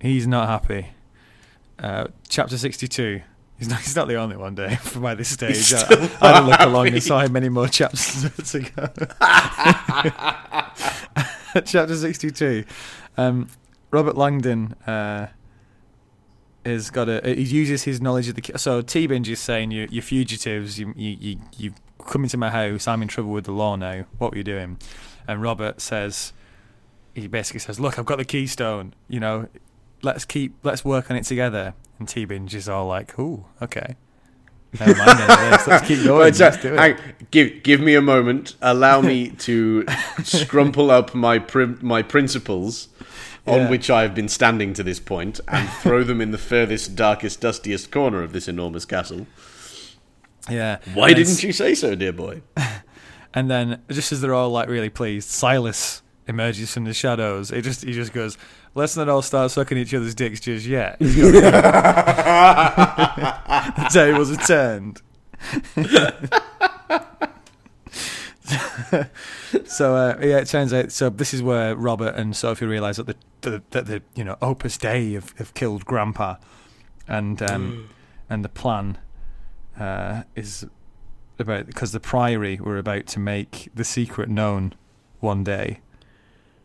[0.00, 0.88] He's not happy.
[1.78, 3.20] Uh, chapter sixty-two.
[3.58, 5.00] He's not, he's not the only one, Dave.
[5.00, 8.22] By this stage, I, I had a look along and saw many more chapters
[8.52, 8.88] to go.
[11.60, 12.64] chapter sixty-two.
[13.18, 13.48] Um,
[13.90, 15.26] Robert Langdon uh,
[16.64, 17.20] has got a.
[17.34, 18.58] He uses his knowledge of the.
[18.58, 20.78] So Teabing is saying you, you're fugitives.
[20.78, 22.88] You you you you come into my house.
[22.88, 24.06] I'm in trouble with the law now.
[24.16, 24.78] What were you doing?
[25.28, 26.32] And Robert says,
[27.16, 28.94] he basically says, look, I've got the keystone.
[29.08, 29.48] You know,
[30.02, 31.74] let's keep let's work on it together.
[31.98, 33.96] And Teabing is all like, ooh, okay.
[34.78, 35.66] Never mind this.
[35.66, 36.34] Let's keep going.
[36.34, 36.98] Let's hang-
[37.30, 38.54] give give me a moment.
[38.60, 39.84] Allow me to
[40.20, 42.88] scrumple up my prim- my principles
[43.46, 43.70] on Yeah.
[43.70, 47.40] which I have been standing to this point and throw them in the furthest, darkest,
[47.40, 49.26] dustiest corner of this enormous castle.
[50.50, 50.78] Yeah.
[50.94, 52.42] Why And didn't you say so, dear boy?
[53.34, 57.50] And then, just as they're all like really pleased, Silas emerges from the shadows.
[57.50, 58.36] It just he just goes,
[58.74, 61.08] "Let's not all start sucking each other's dicks just yet." the
[63.92, 65.02] tables are turned.
[69.66, 70.92] so uh, yeah, it turns out.
[70.92, 74.36] So this is where Robert and Sophie realise that the, the that the you know
[74.40, 76.36] Opus Dei have, have killed Grandpa,
[77.08, 77.88] and um,
[78.30, 78.98] and the plan
[79.78, 80.66] uh, is
[81.38, 84.74] about because the Priory were about to make the secret known
[85.20, 85.80] one day,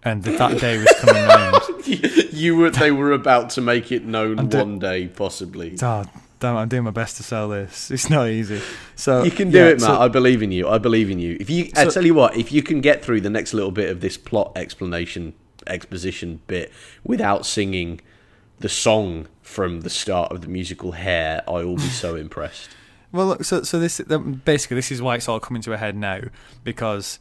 [0.04, 1.62] and that that day was coming round.
[2.34, 5.78] you were they were about to make it known do- one day, possibly.
[5.82, 6.06] Oh,
[6.40, 7.92] damn, I'm doing my best to sell this.
[7.96, 8.62] It's not easy.
[8.96, 9.82] So You can do yeah, it, Matt.
[9.82, 10.68] so- I believe in you.
[10.68, 11.38] I believe in you.
[11.40, 13.72] If you, I So- tell you what, if you can get through the next little
[13.72, 15.34] bit of this plot explanation,
[15.68, 16.72] exposition bit
[17.04, 18.02] without singing
[18.60, 22.70] the song from the start of the musical Hair, I will be so impressed.
[23.12, 25.78] Well, look, so so this um, basically this is why it's all coming to a
[25.78, 26.22] head now,
[26.64, 27.20] because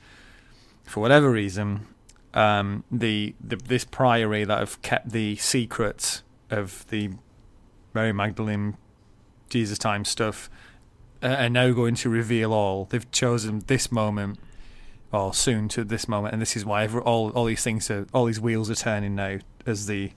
[0.85, 1.87] for whatever reason,
[2.35, 7.11] um, the, the this priory that have kept the secrets of the
[7.95, 8.77] Mary Magdalene
[9.49, 10.49] Jesus time stuff
[11.23, 12.87] uh, are now going to reveal all.
[12.87, 14.39] They've chosen this moment,
[15.13, 18.07] or soon to this moment, and this is why every, all all these things are
[18.15, 20.13] all these wheels are turning now as the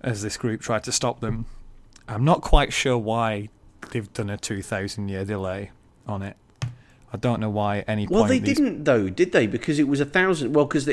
[0.00, 1.46] as this group tried to stop them.
[2.08, 3.48] I'm not quite sure why
[3.90, 5.70] they've done a 2,000 year delay
[6.06, 6.36] on it.
[7.12, 9.46] I don't know why at any Well, point they these- didn't though, did they?
[9.46, 10.54] Because it was a thousand.
[10.54, 10.88] Well, because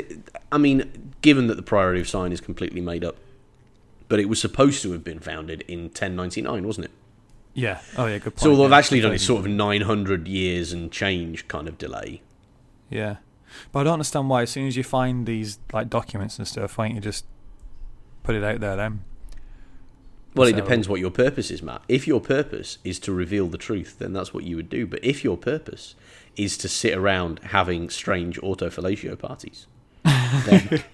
[0.51, 3.15] I mean, given that the Priory of Sion is completely made up,
[4.09, 6.91] but it was supposed to have been founded in 1099, wasn't it?
[7.53, 7.79] Yeah.
[7.97, 8.17] Oh yeah.
[8.17, 8.39] Good point.
[8.39, 12.21] So they've actually done it sort of 900 years and change kind of delay.
[12.89, 13.17] Yeah,
[13.71, 14.41] but I don't understand why.
[14.43, 17.25] As soon as you find these like documents and stuff, why don't you just
[18.23, 19.01] put it out there then?
[20.35, 21.81] Well, it depends what your purpose is, Matt.
[21.87, 24.85] If your purpose is to reveal the truth, then that's what you would do.
[24.87, 25.95] But if your purpose
[26.37, 29.65] is to sit around having strange autofellatio parties,
[30.03, 30.83] then,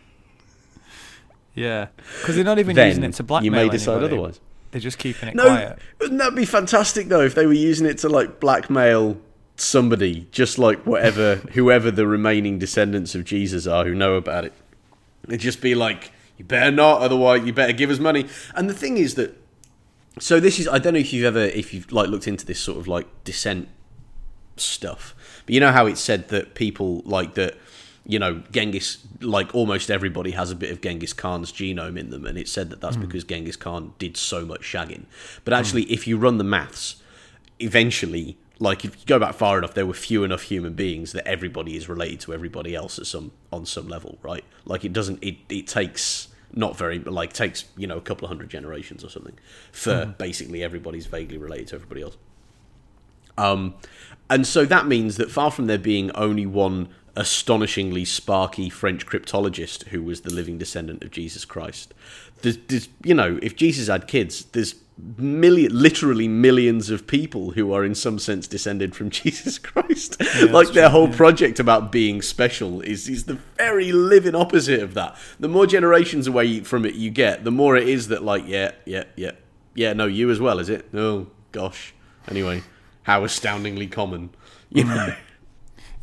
[1.53, 1.87] Yeah,
[2.21, 4.13] because they're not even using it to blackmail you may decide anybody.
[4.15, 4.39] otherwise.
[4.71, 5.79] They're just keeping it No, quiet.
[5.99, 7.21] wouldn't that be fantastic though?
[7.21, 9.17] If they were using it to like blackmail
[9.55, 14.53] somebody, just like whatever, whoever the remaining descendants of Jesus are who know about it,
[15.27, 18.27] it'd just be like, you better not, otherwise you better give us money.
[18.55, 19.35] And the thing is that,
[20.19, 22.59] so this is, I don't know if you've ever, if you've like looked into this
[22.59, 23.69] sort of like descent
[24.57, 25.15] stuff,
[25.45, 27.57] but you know how it's said that people like that.
[28.07, 32.27] You know, Genghis, like almost everybody has a bit of Genghis Khan's genome in them,
[32.27, 33.01] and it's said that that's hmm.
[33.01, 35.05] because Genghis Khan did so much shagging.
[35.43, 35.59] But hmm.
[35.59, 36.97] actually, if you run the maths,
[37.59, 41.27] eventually Like if you go back far enough, there were few enough human beings that
[41.27, 44.45] everybody is related to everybody else at some on some level, right?
[44.65, 45.23] Like it doesn't.
[45.23, 49.09] It it takes not very like takes you know a couple of hundred generations or
[49.09, 49.37] something
[49.71, 52.17] for basically everybody's vaguely related to everybody else.
[53.37, 53.75] Um,
[54.29, 59.87] and so that means that far from there being only one astonishingly sparky French cryptologist
[59.87, 61.93] who was the living descendant of Jesus Christ,
[62.41, 67.73] there's, there's you know, if Jesus had kids, there's million, literally millions of people who
[67.73, 70.21] are in some sense descended from Jesus Christ.
[70.49, 75.17] like their whole project about being special is is the very living opposite of that.
[75.39, 78.71] The more generations away from it you get, the more it is that like yeah,
[78.85, 79.31] yeah, yeah,
[79.73, 79.93] yeah.
[79.93, 80.89] No, you as well, is it?
[80.93, 81.93] Oh gosh.
[82.27, 82.63] Anyway,
[83.03, 84.29] how astoundingly common.
[84.69, 84.89] You hmm.
[84.89, 85.15] know.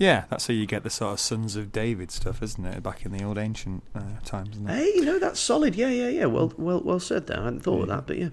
[0.02, 2.82] Yeah, that's how you get the sort of sons of David stuff, isn't it?
[2.82, 4.56] Back in the old ancient uh, times.
[4.56, 4.74] Isn't it?
[4.74, 5.76] Hey, no, that's solid.
[5.76, 6.24] Yeah, yeah, yeah.
[6.26, 7.28] Well, well, well said.
[7.28, 8.30] There, I hadn't thought of that, but yeah.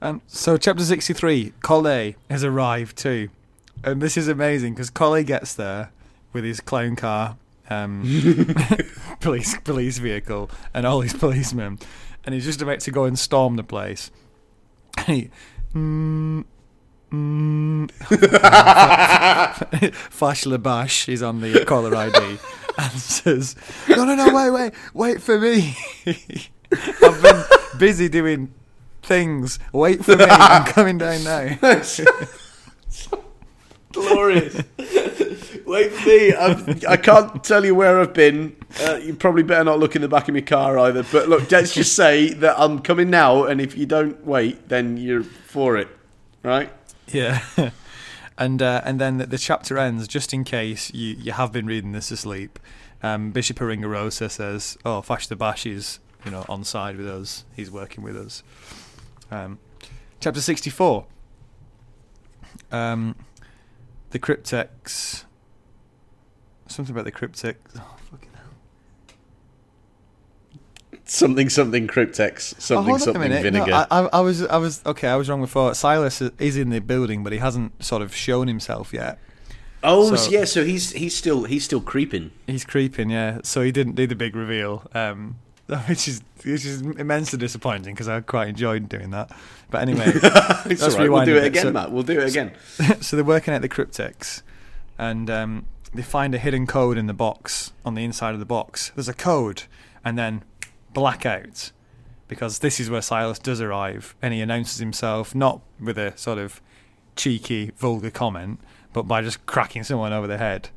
[0.00, 3.28] Um, so, chapter 63, Collet has arrived too.
[3.84, 5.90] And this is amazing because Collet gets there
[6.32, 7.36] with his clown car,
[7.68, 8.04] um,
[9.20, 11.78] police police vehicle, and all his policemen.
[12.24, 14.10] And he's just about to go and storm the place.
[14.96, 15.30] And he.
[15.74, 16.44] Mm,
[17.12, 17.90] mm,
[20.10, 22.16] Fache Labash is on the caller ID
[22.78, 23.56] and says,
[23.88, 25.76] No, no, no, wait, wait, wait for me.
[26.72, 27.44] I've been
[27.78, 28.52] busy doing
[29.02, 29.58] things.
[29.72, 30.24] Wait for me.
[30.28, 31.56] I'm coming down now.
[33.92, 34.62] Glorious.
[35.66, 36.34] Wait for me.
[36.34, 38.56] I've, I can't tell you where I've been.
[38.80, 41.02] Uh, you probably better not look in the back of my car either.
[41.02, 44.96] But look, let's just say that I'm coming now, and if you don't wait, then
[44.96, 45.88] you're for it,
[46.42, 46.70] right?
[47.12, 47.42] Yeah.
[48.38, 51.66] And uh, and then the, the chapter ends just in case you, you have been
[51.66, 52.58] reading this asleep.
[53.02, 57.44] Um, Bishop Aringarosa says, "Oh, Fache the Bash is you know on side with us.
[57.54, 58.42] He's working with us."
[59.30, 59.58] Um,
[60.20, 61.06] chapter sixty-four.
[62.70, 63.16] Um,
[64.10, 65.24] the cryptex.
[66.68, 67.56] Something about the cryptex.
[67.76, 68.44] Oh, fucking hell.
[71.12, 72.54] Something, something cryptex.
[72.54, 73.66] Oh, Something, hold on a something vinegar.
[73.70, 75.08] No, I, I, I was, I was okay.
[75.08, 75.74] I was wrong before.
[75.74, 79.18] Silas is in the building, but he hasn't sort of shown himself yet.
[79.84, 80.44] oh, so- yeah.
[80.46, 82.30] So he's he's still he's still creeping.
[82.46, 83.40] He's creeping, yeah.
[83.42, 85.36] So he didn't do the big reveal, um,
[85.86, 89.30] which is which is immensely disappointing because I quite enjoyed doing that.
[89.70, 91.10] But anyway, It's Let's all right.
[91.10, 91.92] We'll do it again, So- Matt.
[91.92, 92.52] We'll do it again.
[93.02, 94.40] so they're working at the cryptex,
[94.98, 98.46] and um, they find a hidden code in the box on the inside of the
[98.46, 98.92] box.
[98.94, 99.64] There's a code,
[100.04, 100.42] and then
[100.94, 101.72] blackout,
[102.28, 106.38] because this is where Silas does arrive, and he announces himself not with a sort
[106.38, 106.60] of
[107.16, 108.60] cheeky, vulgar comment,
[108.92, 110.70] but by just cracking someone over the head.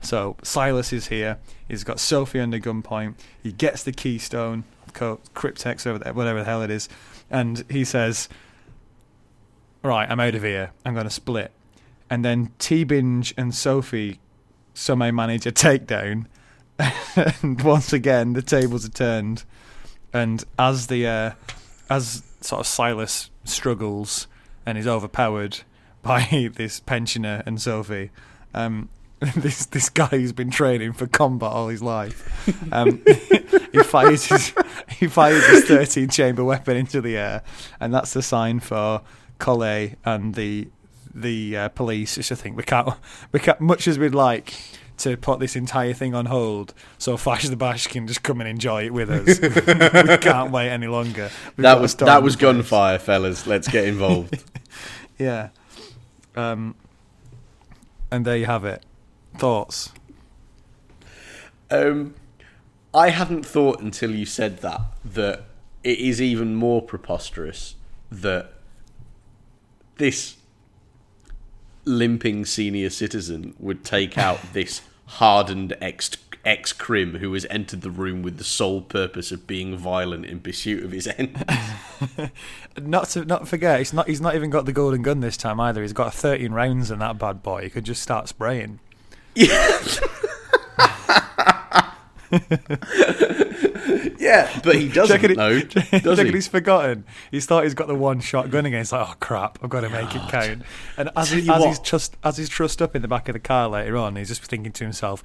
[0.00, 1.38] So Silas is here.
[1.68, 3.14] He's got Sophie under gunpoint.
[3.42, 6.88] He gets the keystone, cryptex over there, whatever the hell it is,
[7.30, 8.28] and he says,
[9.82, 10.72] "Right, I'm out of here.
[10.84, 11.50] I'm going to split."
[12.08, 14.20] And then Teabing and Sophie
[14.74, 16.26] somehow manage a takedown,
[16.78, 19.44] and once again the tables are turned.
[20.12, 21.30] And as the uh,
[21.90, 24.26] as sort of Silas struggles
[24.64, 25.60] and is overpowered
[26.02, 28.10] by this pensioner and Sophie,
[28.54, 28.88] um,
[29.36, 33.02] this this guy who's been training for combat all his life, um,
[33.72, 34.52] he fires his
[34.88, 37.42] he fires his thirteen chamber weapon into the air,
[37.80, 39.02] and that's the sign for
[39.38, 40.68] Collet and the
[41.14, 42.18] the uh, police.
[42.18, 42.90] It's a thing we can't
[43.32, 44.54] we can't much as we'd like
[44.98, 48.48] to put this entire thing on hold so Fache the Bash can just come and
[48.48, 49.40] enjoy it with us.
[50.08, 51.30] we can't wait any longer.
[51.56, 53.46] We've That was that was gunfire, fellas.
[53.46, 54.42] Let's get involved.
[55.18, 55.48] Yeah.
[56.34, 56.74] Um,
[58.10, 58.84] and there you have it.
[59.38, 59.90] Thoughts?
[61.70, 62.14] Um,
[62.94, 65.44] I hadn't thought until you said that that
[65.82, 67.76] it is even more preposterous
[68.10, 68.52] that
[69.96, 70.35] this
[71.86, 76.10] limping senior citizen would take out this hardened ex
[76.44, 80.38] ex crim who has entered the room with the sole purpose of being violent in
[80.38, 81.44] pursuit of his end.
[82.80, 84.06] Not to not forget, it's not.
[84.06, 85.80] He's not even got the golden gun this time either.
[85.80, 87.62] He's got 13 rounds in that bad boy.
[87.62, 88.80] He could just start spraying.
[89.34, 89.80] yeah,
[94.64, 96.30] but he doesn't Checking it- know, checking does he?
[96.30, 97.04] He's forgotten.
[97.30, 98.80] He's thought he's got the one shot gun again.
[98.80, 100.62] He's like, oh crap, I've got to make it count.
[100.96, 103.40] And as, he, as he's just as he's trussed up in the back of the
[103.40, 105.22] car later on, he's just thinking to himself,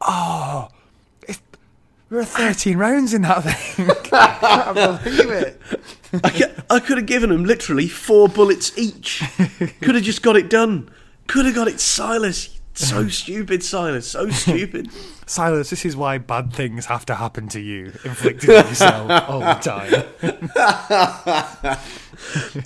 [0.00, 0.68] oh,
[2.10, 3.90] are 13 rounds in that thing.
[4.12, 5.60] I can't believe it.
[6.24, 9.22] I, I could have given him literally four bullets each.
[9.82, 10.90] Could have just got it done.
[11.26, 12.57] Could have got it, Silas.
[12.78, 14.06] So stupid, Silas.
[14.06, 14.88] So stupid.
[15.26, 19.40] Silas, this is why bad things have to happen to you, inflicted on yourself all
[19.40, 20.04] the time.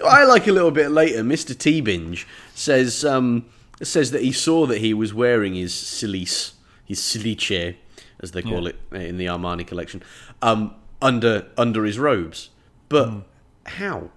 [0.05, 1.25] I like a little bit later.
[1.25, 2.23] Mister Teabing
[2.55, 3.47] says um,
[3.83, 6.55] says that he saw that he was wearing his cilice,
[6.85, 7.75] his cilice,
[8.21, 10.03] as they call it in the Armani collection,
[10.43, 12.51] um, under under his robes.
[12.91, 13.23] But
[13.65, 14.11] how?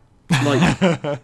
[0.43, 1.21] Like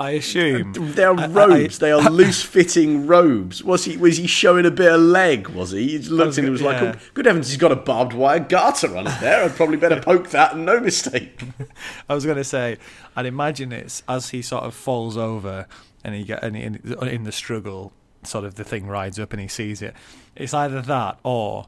[0.00, 1.78] I assume they are I- I- robes.
[1.80, 3.64] they are loose fitting robes.
[3.64, 5.48] Was he was he showing a bit of leg?
[5.48, 5.88] Was he?
[5.88, 6.92] He looked was and he go- was like, yeah.
[6.96, 9.42] oh, "Good heavens, he's got a barbed wire garter on it there.
[9.44, 11.40] I'd probably better poke that, and no mistake."
[12.08, 12.76] I was going to say,
[13.16, 15.66] I'd imagine it's as he sort of falls over
[16.04, 17.92] and he get and he, in, in the struggle,
[18.22, 19.94] sort of the thing rides up and he sees it.
[20.36, 21.66] It's either that or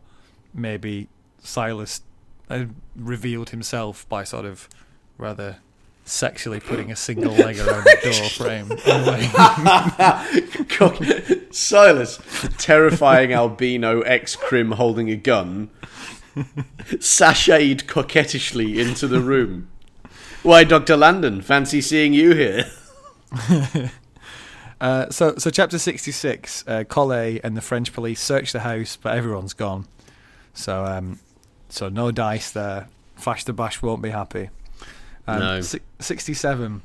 [0.55, 1.09] maybe
[1.43, 2.03] Silas
[2.49, 4.69] uh, revealed himself by sort of
[5.19, 5.57] rather
[6.11, 8.69] sexually putting a single leg around the door frame.
[11.53, 12.19] Silas,
[12.59, 15.71] terrifying albino ex crim holding a gun,
[16.97, 19.69] sashayed coquettishly into the room.
[20.43, 22.65] Why, Doctor Langdon, fancy seeing you here.
[24.81, 29.15] Uh, so, so chapter sixty-six, uh, Collet and the French police search the house, but
[29.15, 29.87] everyone's gone.
[30.55, 31.21] So, um,
[31.69, 32.89] so no dice there.
[33.15, 34.49] Fache the Bash won't be happy.
[35.27, 35.61] Um, No.
[35.61, 36.83] si- Sixty-seven.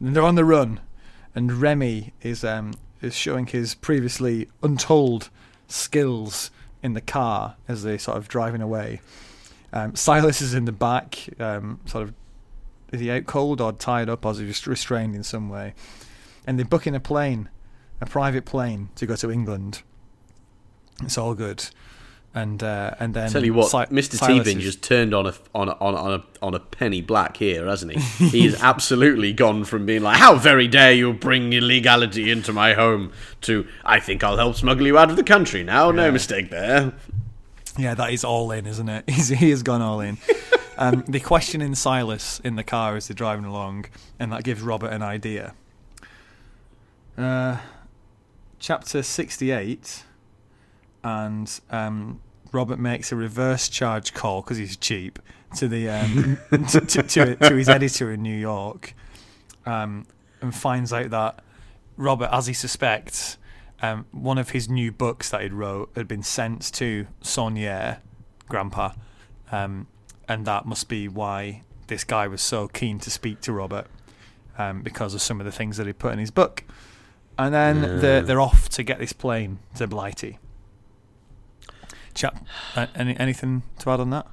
[0.00, 0.80] And they're on the run,
[1.34, 5.30] and Remy is um, is showing his previously untold
[5.68, 6.50] skills
[6.82, 9.00] in the car as they're sort of driving away.
[9.72, 12.14] Um, Silas is in the back, um, sort of.
[12.92, 15.74] Is he out cold or tied up, or is he just restrained in some way?
[16.46, 17.50] and they're booking a plane,
[18.00, 19.82] a private plane to go to England.
[21.02, 21.68] It's all good,
[22.38, 24.14] and uh, and then Tell you what, Si- Mr.
[24.14, 26.60] Silas Teabing is- just turned on a on a, on a, on a on a
[26.60, 28.28] penny black here, hasn't he?
[28.28, 33.12] He absolutely gone from being like, "How very dare you bring illegality into my home?"
[33.42, 36.92] to "I think I'll help smuggle you out of the country now." No mistake there.
[37.76, 39.08] Yeah, that is all in, isn't it?
[39.10, 40.18] He's, he has gone all in.
[40.78, 43.86] um, they're questioning Silas in the car as they're driving along,
[44.18, 45.54] and that gives Robert an idea.
[47.16, 47.58] Uh,
[48.58, 50.04] chapter 68,
[51.04, 52.20] and um,
[52.52, 55.18] Robert makes a reverse charge call because he's cheap
[55.56, 58.94] to the um, to, to, to, to his editor in New York,
[59.66, 60.06] um,
[60.40, 61.42] and finds out that
[61.96, 63.38] Robert, as he suspects,
[63.82, 67.98] um, one of his new books that he'd wrote had been sent to Saunière,
[68.48, 68.92] Grandpa,
[69.52, 69.86] um,
[70.28, 73.86] and that must be why this guy was so keen to speak to Robert
[74.58, 76.64] um, because of some of the things that he put in his book.
[77.38, 80.38] And then they're, they're off to get this plane to Blighty.
[82.18, 82.44] Chap,
[82.74, 84.26] uh, any, anything to add on that?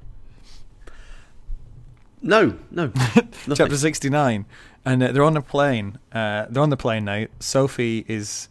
[2.20, 2.92] No, no.
[3.54, 4.46] Chapter 69.
[4.84, 6.00] And uh, they're on a plane.
[6.12, 7.28] Uh, they're on the plane now.
[7.40, 8.50] Sophie is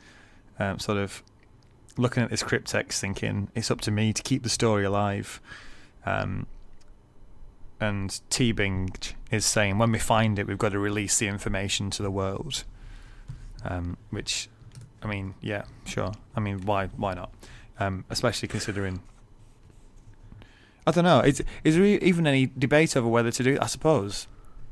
[0.61, 1.25] um, sort of
[1.97, 5.41] looking at this cryptex thinking, it's up to me to keep the story alive.
[6.07, 6.47] Um,
[7.81, 12.05] and Teabing is saying, when we find it, we've got to release the information to
[12.05, 12.63] the world.
[13.65, 14.49] Um, which,
[15.03, 16.13] I mean, yeah, sure.
[16.37, 17.33] I mean, why why not?
[17.81, 19.03] Um, especially considering.
[20.87, 21.21] I don't know.
[21.21, 23.59] Is, is there e- even any debate over whether to do?
[23.61, 24.27] I suppose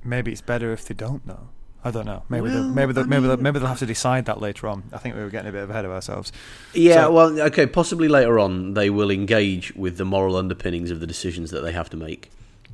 [0.04, 1.48] maybe it's better if they don't know.
[1.84, 2.22] I don't know.
[2.28, 4.84] Maybe they'll, maybe they'll, I maybe they'll, maybe they'll have to decide that later on.
[4.92, 6.30] I think we were getting a bit ahead of ourselves.
[6.74, 11.00] Yeah, So- well, okay, possibly later on they will engage with the moral underpinnings of
[11.00, 12.30] the decisions that they have to make,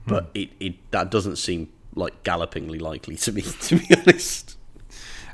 [0.06, 0.30] but Hmm.
[0.34, 4.56] it, it that doesn't seem like gallopingly likely to me, to be honest.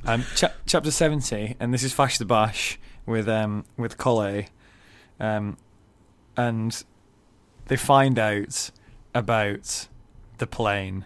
[0.06, 4.50] Um, cha- chapter seventy, and this is Fache the Bash with um, with Collet,
[5.18, 5.56] um,
[6.36, 6.80] and
[7.66, 8.70] they find out
[9.14, 9.88] about
[10.38, 11.04] the plane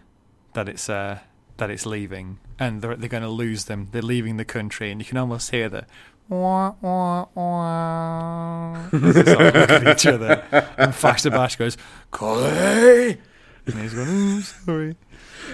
[0.54, 1.18] that it's uh,
[1.58, 3.88] that it's leaving, and they're they're going to lose them.
[3.92, 5.86] They're leaving the country, and you can almost hear the.
[6.28, 10.44] Wah, wah, wah, they sort of look at each other,
[10.76, 11.78] and Fache the Bash goes,
[12.10, 13.18] Collet!
[13.64, 14.96] And he's going, "Oh, sorry.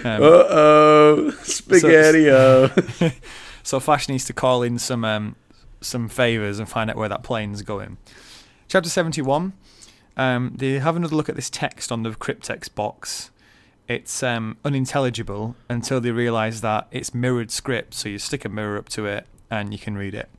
[0.03, 2.29] Um, Uh oh, spaghetti
[3.63, 5.37] So Flash needs to call in some um,
[5.79, 7.97] some favors and find out where that plane's going.
[8.67, 9.53] Chapter seventy one.
[10.17, 13.31] Um, they have another look at this text on the cryptex box.
[13.87, 17.93] It's um, unintelligible until they realise that it's mirrored script.
[17.93, 20.29] So you stick a mirror up to it and you can read it.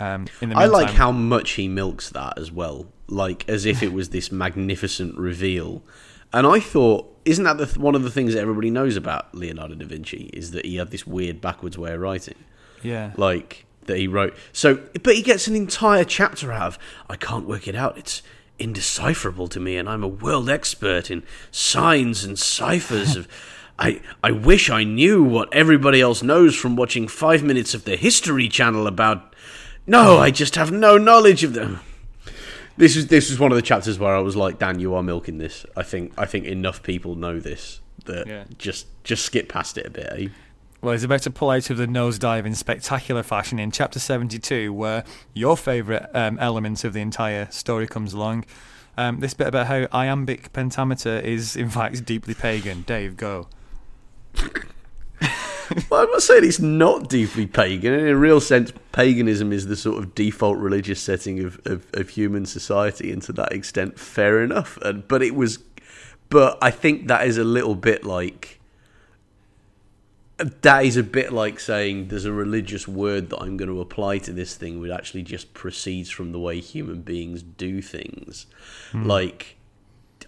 [0.00, 3.82] Um, in the I like how much he milks that as well, like as if
[3.82, 5.82] it was this magnificent reveal.
[6.32, 9.34] And I thought, isn't that the th- one of the things that everybody knows about
[9.34, 12.36] Leonardo da Vinci is that he had this weird backwards way of writing,
[12.82, 13.12] yeah.
[13.16, 14.36] like that he wrote.
[14.52, 16.78] So, but he gets an entire chapter out of
[17.08, 17.98] I can't work it out.
[17.98, 18.22] It's
[18.58, 23.28] indecipherable to me, and I'm a world expert in signs and ciphers of.
[23.80, 27.94] I, I wish I knew what everybody else knows from watching five minutes of the
[27.96, 29.36] History Channel about.
[29.86, 31.78] No, I just have no knowledge of them.
[32.76, 35.02] This is this was one of the chapters where I was like, Dan, you are
[35.04, 35.64] milking this.
[35.76, 38.44] I think I think enough people know this that Yeah.
[38.58, 40.08] just just skip past it a bit.
[40.10, 40.28] Eh?
[40.80, 44.72] Well, he's about to pull out of the nosedive in spectacular fashion in chapter 72,
[44.72, 45.04] where
[45.34, 48.44] your favourite um, element of the entire story comes along.
[48.96, 52.82] Um, this bit about how iambic pentameter is, in fact, deeply pagan.
[52.82, 53.48] Dave, go.
[55.90, 57.92] well, I'm not saying it's not deeply pagan.
[57.94, 62.10] In a real sense, paganism is the sort of default religious setting of, of, of
[62.10, 64.76] human society, and to that extent, fair enough.
[64.82, 65.58] And but it was,
[66.28, 68.57] but I think that is a little bit like
[70.38, 74.18] that is a bit like saying there's a religious word that I'm going to apply
[74.18, 78.46] to this thing, which actually just proceeds from the way human beings do things.
[78.92, 79.06] Mm.
[79.06, 79.56] Like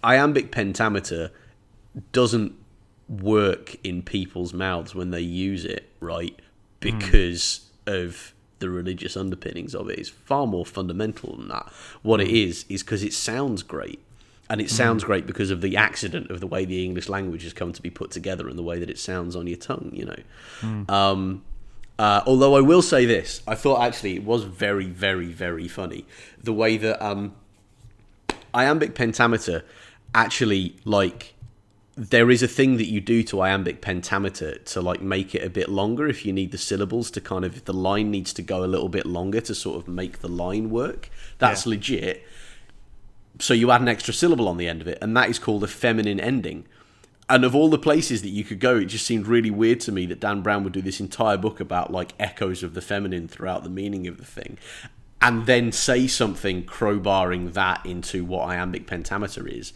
[0.03, 1.31] iambic pentameter
[2.11, 2.53] doesn't
[3.07, 6.37] work in people's mouths when they use it, right?
[6.81, 8.03] Because mm.
[8.03, 9.97] of the religious underpinnings of it.
[9.97, 11.71] It's far more fundamental than that.
[12.01, 12.23] What mm.
[12.23, 12.35] it hmm.
[12.35, 13.99] is is because it sounds great
[14.51, 15.07] and it sounds mm.
[15.07, 17.89] great because of the accident of the way the English language has come to be
[17.89, 19.91] put together and the way that it sounds on your tongue.
[19.93, 20.19] You know.
[20.59, 20.91] Mm.
[20.91, 21.43] Um,
[21.97, 26.05] uh, although I will say this, I thought actually it was very, very, very funny
[26.43, 27.33] the way that um,
[28.53, 29.63] iambic pentameter
[30.13, 31.33] actually like
[31.95, 35.49] there is a thing that you do to iambic pentameter to like make it a
[35.49, 38.41] bit longer if you need the syllables to kind of if the line needs to
[38.41, 41.09] go a little bit longer to sort of make the line work.
[41.37, 41.69] That's yeah.
[41.71, 42.23] legit
[43.41, 45.63] so you add an extra syllable on the end of it, and that is called
[45.63, 46.65] a feminine ending.
[47.29, 49.91] And of all the places that you could go, it just seemed really weird to
[49.91, 53.27] me that Dan Brown would do this entire book about like echoes of the feminine
[53.27, 54.57] throughout the meaning of the thing,
[55.21, 59.73] and then say something crowbarring that into what iambic pentameter is,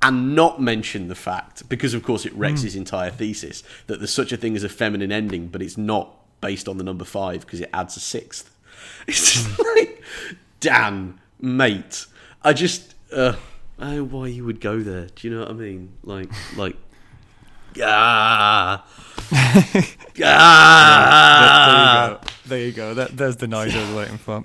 [0.00, 2.64] and not mention the fact, because of course it wrecks mm.
[2.64, 6.14] his entire thesis, that there's such a thing as a feminine ending, but it's not
[6.40, 8.54] based on the number five because it adds a sixth.
[9.08, 10.02] It's just like,
[10.60, 12.06] Dan, mate.
[12.42, 13.36] I just, uh,
[13.78, 15.06] I know why you would go there.
[15.14, 15.92] Do you know what I mean?
[16.02, 16.76] Like, like,
[17.82, 18.86] ah,
[20.22, 22.20] ah.
[22.46, 22.94] There you go.
[22.94, 24.44] There you That, there's the noise I was waiting for.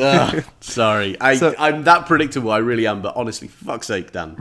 [0.00, 2.50] uh, sorry, I, so, I'm that predictable.
[2.50, 3.02] I really am.
[3.02, 4.36] But honestly, for fuck's sake, Dan.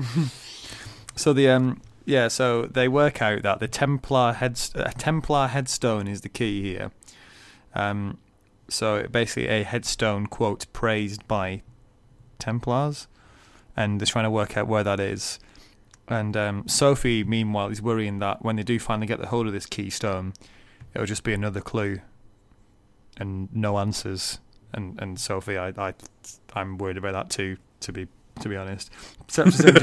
[1.15, 6.07] So the um, yeah, so they work out that the Templar head uh, Templar headstone
[6.07, 6.91] is the key here.
[7.73, 8.17] Um,
[8.69, 11.61] so basically a headstone quote praised by
[12.39, 13.07] Templars,
[13.75, 15.39] and they're trying to work out where that is.
[16.07, 19.53] And um, Sophie, meanwhile, is worrying that when they do finally get the hold of
[19.53, 20.33] this keystone,
[20.93, 22.01] it'll just be another clue
[23.17, 24.39] and no answers.
[24.73, 25.93] And and Sophie, I, I
[26.53, 27.57] I'm worried about that too.
[27.81, 28.07] To be
[28.41, 28.91] to be honest,
[29.27, 29.71] seventy three.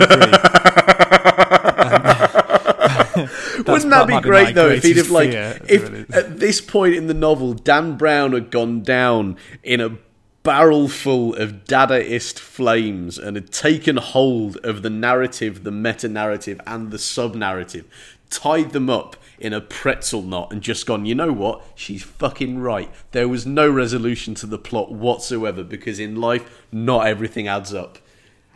[3.17, 7.15] Wouldn't that be great though if he'd have like if at this point in the
[7.15, 9.97] novel Dan Brown had gone down in a
[10.47, 16.61] barrel full of Dadaist flames and had taken hold of the narrative, the meta narrative,
[16.65, 17.85] and the sub narrative,
[18.31, 21.65] tied them up in a pretzel knot, and just gone, you know what?
[21.75, 22.89] She's fucking right.
[23.11, 27.99] There was no resolution to the plot whatsoever because in life, not everything adds up.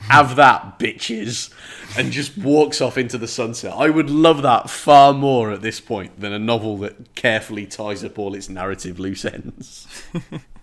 [0.03, 1.53] Have that, bitches.
[1.99, 3.74] And just walks off into the sunset.
[3.76, 8.05] I would love that far more at this point than a novel that carefully ties
[8.05, 9.88] up all its narrative loose ends.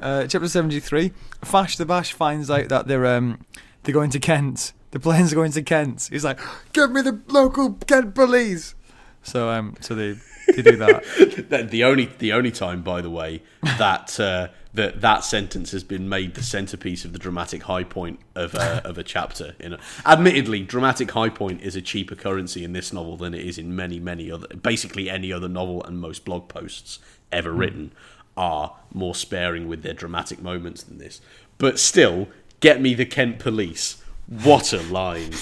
[0.00, 3.44] Uh, chapter 73 Fache the Bash finds out that they're um,
[3.82, 4.72] they're going to Kent.
[4.90, 6.08] The planes are going to Kent.
[6.10, 6.40] He's like,
[6.72, 8.74] "Give me the local Kent police."
[9.22, 10.16] So um, so they
[10.54, 11.68] they do that.
[11.70, 16.08] the only the only time, by the way, that uh, that that sentence has been
[16.08, 19.54] made the centerpiece of the dramatic high point of a, of a chapter.
[19.58, 23.44] In a, admittedly, dramatic high point is a cheaper currency in this novel than it
[23.44, 26.98] is in many many other, basically any other novel and most blog posts
[27.30, 27.58] ever mm.
[27.58, 27.92] written
[28.38, 31.20] are more sparing with their dramatic moments than this.
[31.58, 32.28] But still,
[32.60, 34.02] get me the Kent police.
[34.26, 35.32] What a line.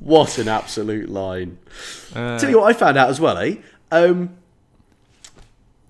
[0.00, 1.58] what an absolute line.
[2.14, 3.56] Uh, Tell you what I found out as well, eh?
[3.92, 4.36] Um,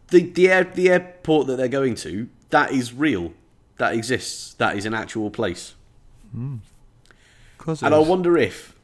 [0.08, 3.32] the, the, air, the airport that they're going to, that is real.
[3.78, 4.54] That exists.
[4.54, 5.74] That is an actual place.
[6.36, 6.61] Mm.
[7.82, 8.74] And I wonder if,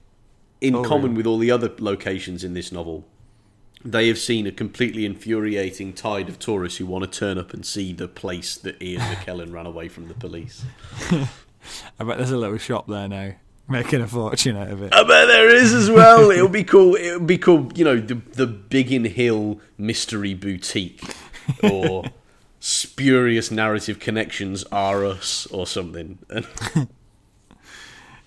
[0.60, 3.04] in oh, common with all the other locations in this novel,
[3.86, 7.64] they have seen a completely infuriating tide of tourists who want to turn up and
[7.64, 10.64] see the place that Ian McKellen ran away from the police.
[11.10, 13.32] I bet there's a little shop there now,
[13.68, 14.94] making a fortune out of it.
[14.94, 16.30] I bet there is as well.
[16.30, 16.94] It'll be cool.
[16.96, 17.70] It'll be cool.
[17.74, 21.02] You know, the the Biggin Hill Mystery Boutique,
[21.62, 22.04] or
[22.60, 26.18] spurious narrative connections are us, or something.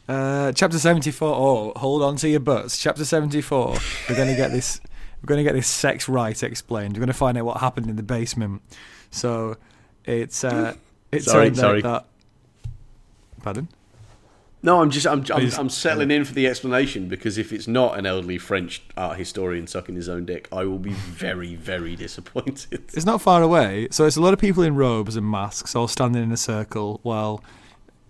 [0.10, 1.28] Uh, chapter 74.
[1.28, 2.82] Oh, hold on to your butts.
[2.82, 3.78] Chapter 74.
[4.10, 4.82] We're going to get this
[5.22, 6.94] we're going to get this sex right explained.
[6.94, 8.62] We're going to find out what happened in the basement.
[9.12, 9.58] So
[10.06, 10.76] it's uh,
[11.12, 11.82] it's sorry, sorry.
[11.82, 12.06] That,
[13.42, 13.68] pardon.
[14.62, 17.98] No, I'm just I'm I'm, I'm settling in for the explanation because if it's not
[17.98, 22.84] an elderly French art historian sucking his own dick, I will be very very disappointed.
[22.94, 23.88] It's not far away.
[23.92, 27.00] So it's a lot of people in robes and masks all standing in a circle
[27.04, 27.42] while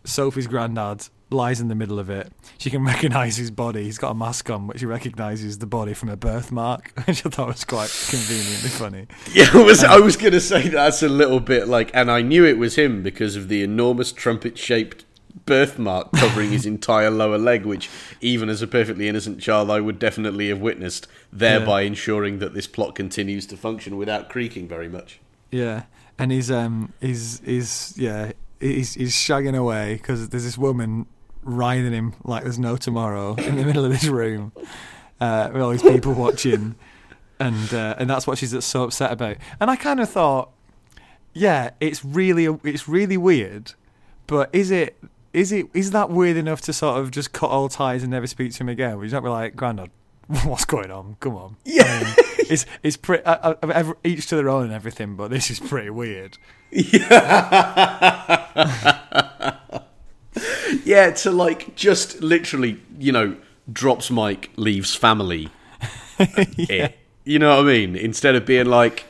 [0.05, 2.31] Sophie's granddad lies in the middle of it.
[2.57, 3.83] She can recognise his body.
[3.83, 7.29] He's got a mask on, but she recognises the body from a birthmark, which I
[7.29, 9.07] thought was quite conveniently funny.
[9.33, 12.45] Yeah, I was I was gonna say that's a little bit like, and I knew
[12.45, 15.05] it was him because of the enormous trumpet shaped
[15.45, 17.89] birthmark covering his entire lower leg, which
[18.21, 22.67] even as a perfectly innocent child I would definitely have witnessed, thereby ensuring that this
[22.67, 25.19] plot continues to function without creaking very much.
[25.51, 25.83] Yeah,
[26.17, 31.05] and he's um he's he's yeah he's he's shagging away because there's this woman
[31.43, 34.51] riding him like there's no tomorrow in the middle of this room
[35.19, 36.75] uh, with all these people watching,
[37.39, 39.37] and uh, and that's what she's so upset about.
[39.59, 40.51] And I kind of thought,
[41.33, 43.73] yeah, it's really it's really weird,
[44.27, 44.97] but is it?
[45.31, 48.25] Is it is that weird enough to sort of just cut all ties and never
[48.25, 48.97] speak to him again?
[48.97, 49.91] Would you not be like, Grandad,
[50.43, 51.17] what's going on?
[51.19, 51.55] Come on.
[51.65, 52.13] Yeah.
[52.49, 55.89] it's it's pretty uh, uh, each to their own and everything, but this is pretty
[55.91, 56.37] weird.
[56.71, 58.39] Yeah,
[61.11, 63.35] to like just literally, you know,
[63.71, 65.49] drops Mike, leaves family.
[66.57, 66.89] yeah.
[67.25, 67.95] You know what I mean?
[67.95, 69.05] Instead of being like,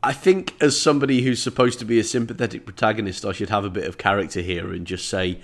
[0.00, 3.70] I think as somebody who's supposed to be a sympathetic protagonist, I should have a
[3.70, 5.40] bit of character here and just say,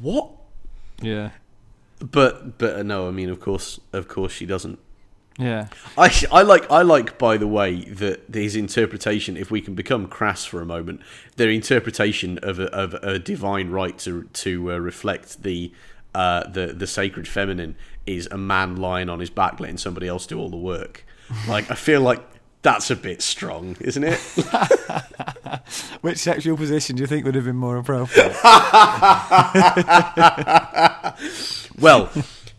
[0.00, 0.30] what?
[1.02, 1.30] Yeah,
[1.98, 4.78] But but uh, no, I mean, of course, of course, she doesn't.
[5.40, 9.74] Yeah, I, I like I like by the way that his interpretation, if we can
[9.74, 11.00] become crass for a moment,
[11.36, 15.72] their interpretation of a, of a divine right to to uh, reflect the
[16.14, 17.76] uh, the the sacred feminine
[18.06, 21.04] is a man lying on his back letting somebody else do all the work.
[21.48, 22.20] Like I feel like
[22.62, 24.18] that's a bit strong, isn't it?
[26.02, 28.36] Which sexual position do you think would have been more appropriate?
[31.78, 32.10] well.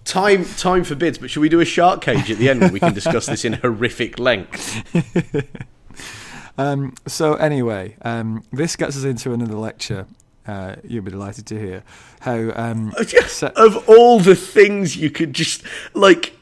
[0.03, 2.79] Time time forbids, but should we do a shark cage at the end where we
[2.79, 4.83] can discuss this in horrific length?
[6.57, 10.07] um, so anyway, um, this gets us into another lecture.
[10.47, 11.83] Uh, you'll be delighted to hear
[12.21, 12.91] how um,
[13.27, 16.33] se- of all the things you could just like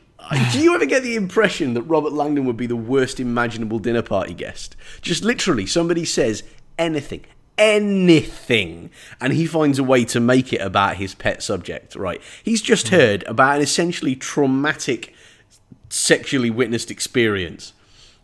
[0.51, 4.03] do you ever get the impression that Robert Langdon would be the worst imaginable dinner
[4.03, 4.76] party guest?
[5.01, 6.43] Just literally somebody says
[6.78, 7.26] anything,
[7.60, 8.89] anything,
[9.22, 12.22] and he finds a way to make it about his pet subject, right?
[12.41, 12.91] He's just mm.
[12.91, 15.14] heard about an essentially traumatic
[15.89, 17.74] sexually witnessed experience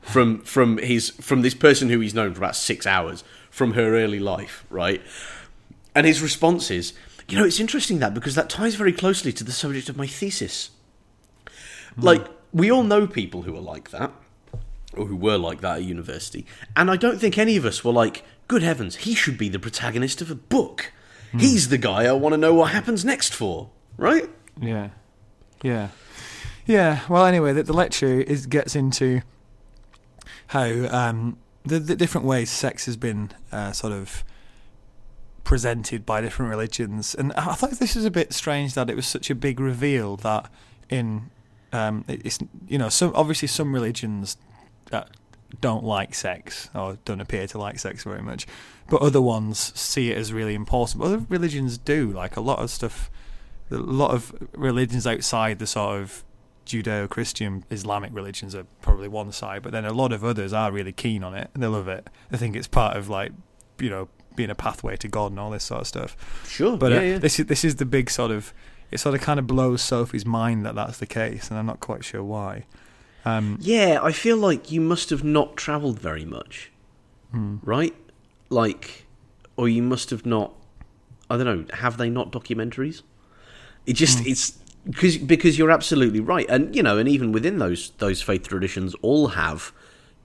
[0.01, 3.95] from from his from this person who he's known for about 6 hours from her
[3.95, 5.01] early life, right?
[5.93, 6.93] And his response is,
[7.27, 10.07] you know, it's interesting that because that ties very closely to the subject of my
[10.07, 10.71] thesis.
[11.95, 12.01] Hmm.
[12.01, 14.11] Like, we all know people who are like that,
[14.97, 17.93] or who were like that at university, and I don't think any of us were
[17.93, 20.91] like, good heavens, he should be the protagonist of a book.
[21.37, 24.29] He's the guy I want to know what happens next for, right?
[24.61, 24.89] yeah,
[25.61, 25.89] yeah,
[26.65, 27.01] yeah.
[27.09, 29.21] Well, anyway, the, the lecture is gets into
[30.47, 34.23] how um, the, the different ways sex has been uh, sort of
[35.43, 39.05] presented by different religions, and I thought this was a bit strange that it was
[39.05, 40.49] such a big reveal that
[40.89, 41.31] in
[41.73, 44.37] um, it's you know some obviously some religions
[44.91, 45.09] that
[45.61, 48.45] don't like sex or don't appear to like sex very much,
[48.89, 50.99] but other ones see it as really important.
[50.99, 53.09] But Other religions do like a lot of stuff.
[53.71, 56.23] A lot of religions outside the sort of
[56.65, 60.91] Judeo-Christian Islamic religions are probably one side, but then a lot of others are really
[60.91, 62.07] keen on it and they love it.
[62.29, 63.31] They think it's part of like
[63.79, 66.43] you know being a pathway to God and all this sort of stuff.
[66.47, 67.17] Sure, But yeah, uh, yeah.
[67.17, 68.53] this is this is the big sort of
[68.91, 71.79] it sort of kind of blows Sophie's mind that that's the case, and I'm not
[71.79, 72.65] quite sure why.
[73.25, 76.71] Um, Yeah, I feel like you must have not travelled very much,
[77.63, 77.95] right?
[78.49, 79.05] Like,
[79.57, 80.53] or you must have not.
[81.29, 81.65] I don't know.
[81.75, 83.01] Have they not documentaries?
[83.85, 84.51] It just it's
[84.85, 88.95] because because you're absolutely right, and you know, and even within those those faith traditions,
[89.01, 89.71] all have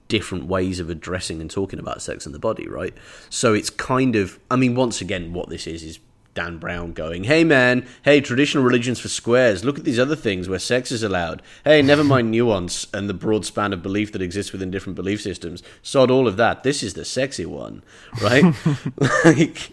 [0.07, 2.93] different ways of addressing and talking about sex and the body, right?
[3.29, 4.39] So it's kind of.
[4.51, 5.99] I mean, once again, what this is is
[6.33, 9.65] Dan Brown going, "Hey man, hey traditional religions for squares.
[9.65, 11.41] Look at these other things where sex is allowed.
[11.63, 15.21] Hey, never mind nuance and the broad span of belief that exists within different belief
[15.21, 15.61] systems.
[15.81, 16.63] Sod all of that.
[16.63, 17.83] This is the sexy one,
[18.21, 18.43] right?
[19.25, 19.71] like,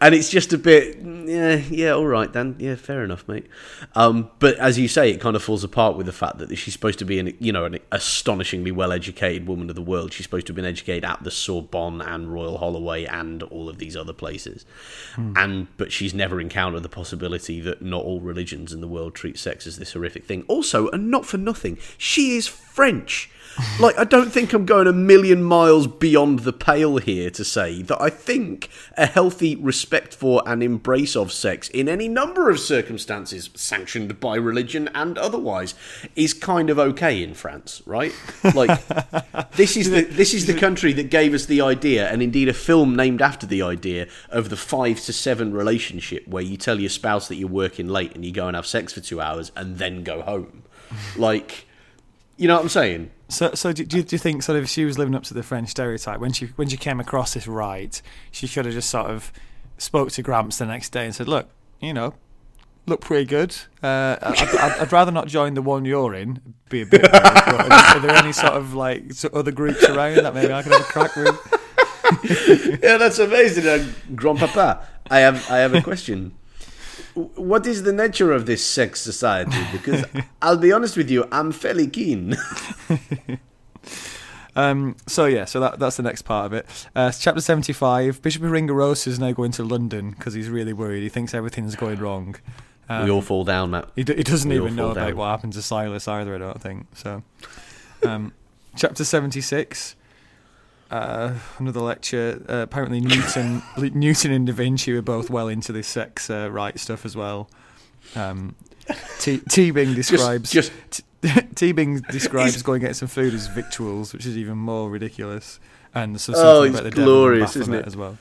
[0.00, 2.56] and it's just a bit, yeah, yeah, all right, Dan.
[2.58, 3.46] Yeah, fair enough, mate.
[3.94, 6.72] Um, but as you say, it kind of falls apart with the fact that she's
[6.72, 10.12] supposed to be an, you know, an astonishingly well-educated woman of the world.
[10.12, 13.78] She's supposed to have been educated at the Sorbonne and Royal Holloway and all of
[13.78, 14.64] these other places,
[15.16, 19.36] and but she's never encountered the possibility that not all religions in the world treat
[19.36, 20.44] sex as this horrific thing.
[20.46, 23.28] Also, and not for nothing, she is French.
[23.80, 27.82] Like, I don't think I'm going a million miles beyond the pale here to say
[27.82, 32.60] that I think a healthy respect for and embrace of sex in any number of
[32.60, 35.74] circumstances, sanctioned by religion and otherwise,
[36.14, 38.14] is kind of okay in France, right?
[38.54, 38.86] Like,
[39.52, 42.54] this is the this is the country that gave us the idea, and indeed a
[42.54, 46.90] film named after the idea of the five to seven relationship where you tell your
[46.90, 49.78] spouse that you're working late and you go and have sex for two hours and
[49.78, 50.62] then go home.
[51.16, 51.66] Like,
[52.36, 53.10] you know what I'm saying?
[53.28, 55.22] So, so do, do, you, do you think sort of if she was living up
[55.24, 58.00] to the French stereotype when she when she came across this right,
[58.30, 59.30] she should have just sort of
[59.76, 62.14] spoke to Gramps the next day and said, "Look, you know,
[62.86, 63.54] look pretty good.
[63.82, 66.40] Uh, I'd, I'd, I'd, rather not join the one you're in.
[66.70, 67.04] Be a bit.
[67.04, 70.84] Are there any sort of like other groups around that maybe I could have a
[70.84, 72.80] crack with?
[72.82, 74.86] yeah, that's amazing, uh, grandpapa.
[75.10, 76.34] I have I have a question
[77.34, 79.56] what is the nature of this sex society?
[79.72, 80.04] Because
[80.42, 82.36] I'll be honest with you, I'm fairly keen.
[84.56, 86.66] um, so yeah, so that, that's the next part of it.
[86.94, 88.22] Uh, chapter seventy-five.
[88.22, 91.02] Bishop Aringarosa is now going to London because he's really worried.
[91.02, 92.36] He thinks everything's going wrong.
[92.88, 93.88] Um, we all fall down, Matt.
[93.94, 96.34] He, d- he doesn't we even know about what happened to Silas either.
[96.34, 97.22] I don't think so.
[98.04, 98.32] Um,
[98.76, 99.96] chapter seventy-six
[100.90, 102.42] uh, another lecture.
[102.48, 106.78] Uh, apparently, Newton, Newton and Da Vinci were both well into this sex uh, right
[106.78, 107.50] stuff as well.
[108.14, 108.54] Um,
[109.18, 114.38] T- Teabing describes just, just Teabing describes going get some food as victuals, which is
[114.38, 115.60] even more ridiculous.
[115.94, 117.86] And so oh, it's about the glorious, isn't it?
[117.86, 118.16] As well.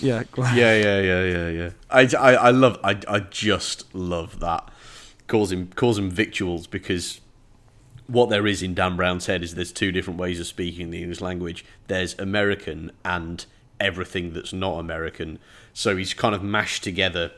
[0.00, 1.70] Yeah, yeah, yeah, yeah, yeah, yeah.
[1.90, 4.70] I, I, I love, I, I just love that.
[5.26, 7.20] Calls him, calls him victuals because
[8.06, 11.00] what there is in Dan Brown's head is there's two different ways of speaking the
[11.02, 11.64] English language.
[11.86, 13.44] There's American and
[13.80, 15.38] everything that's not American.
[15.72, 17.32] So he's kind of mashed together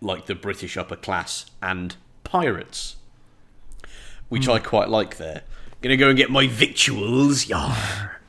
[0.00, 2.96] like the British upper class and pirates,
[4.28, 4.54] which mm.
[4.54, 5.42] I quite like there.
[5.82, 8.20] Gonna go and get my victuals, yar.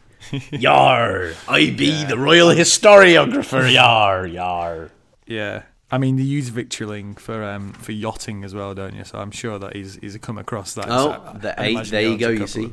[0.51, 1.33] yar.
[1.47, 2.07] I be yeah.
[2.07, 4.89] the royal historiographer, yar, yar.
[5.25, 5.63] Yeah.
[5.91, 9.03] I mean, you use victualling for um, for yachting as well, don't you?
[9.03, 10.85] So I'm sure that he's he's come across that.
[10.87, 12.29] Oh, so the eight, there you go.
[12.29, 12.71] You see,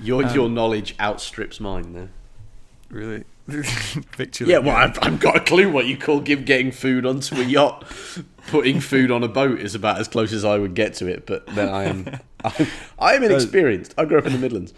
[0.00, 2.08] your um, your knowledge outstrips mine there.
[2.88, 4.48] Really, victualling.
[4.48, 7.44] Yeah, well, I've, I've got a clue what you call give getting food onto a
[7.44, 7.84] yacht.
[8.46, 11.26] Putting food on a boat is about as close as I would get to it,
[11.26, 12.08] but then I am
[12.44, 12.66] I'm,
[12.98, 13.94] I am inexperienced.
[13.98, 14.72] I grew up in the Midlands.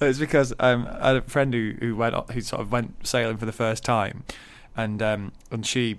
[0.00, 3.36] it's because um, I had a friend who who went who sort of went sailing
[3.36, 4.24] for the first time
[4.76, 5.98] and um, and she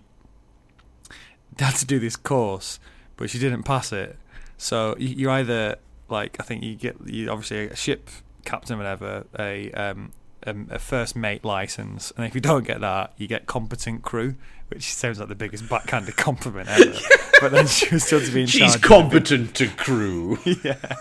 [1.60, 2.80] had to do this course,
[3.18, 4.18] but she didn't pass it.
[4.58, 5.78] So you, you either
[6.10, 8.10] like I think you get you obviously a ship
[8.46, 10.12] captain, whatever, a um,
[10.46, 14.36] a, a, first mate license, and if you don't get that, you get competent crew,
[14.70, 16.98] which sounds like the biggest backhanded compliment ever.
[17.42, 20.40] but then she was still to be in charge She's competent to crew.
[20.64, 20.96] yeah,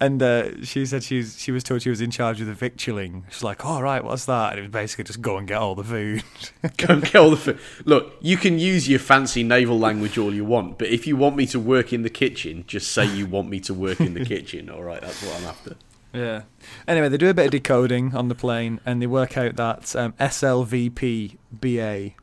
[0.00, 2.54] and uh, she said she was, she was told she was in charge of the
[2.54, 3.24] victualling.
[3.30, 5.58] She's like, "All oh, right, what's that?" And it was basically just go and get
[5.58, 6.22] all the food.
[6.76, 7.58] go and get all the food.
[7.84, 11.36] Look, you can use your fancy naval language all you want, but if you want
[11.36, 14.24] me to work in the kitchen, just say you want me to work in the
[14.24, 14.70] kitchen.
[14.70, 15.76] All right, that's what I'm after.
[16.12, 16.42] Yeah.
[16.86, 19.94] Anyway, they do a bit of decoding on the plane, and they work out that
[19.94, 22.14] um, SLVP BA,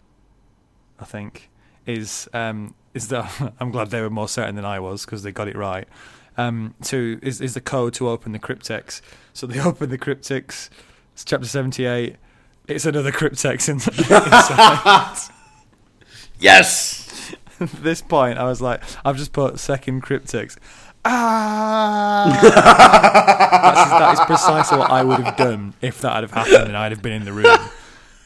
[0.99, 1.49] I think,
[1.86, 3.53] is um, is the.
[3.60, 5.88] I'm glad they were more certain than I was because they got it right.
[6.38, 9.02] Um, to is is the code to open the cryptex.
[9.34, 10.70] So they open the cryptex.
[11.14, 12.18] It's chapter 78.
[12.68, 15.32] It's another cryptex in, inside.
[16.40, 17.34] yes.
[17.57, 20.57] At this point, I was like, I've just put second cryptex
[21.06, 22.40] ah.
[23.99, 27.02] That is precisely what I would have done if that had happened and I'd have
[27.02, 27.57] been in the room.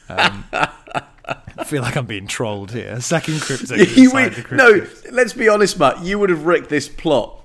[0.10, 3.00] Um, I feel like I'm being trolled here.
[3.02, 3.96] Second cryptex.
[4.00, 6.04] You, no, let's be honest, Matt.
[6.04, 7.40] You would have wrecked this plot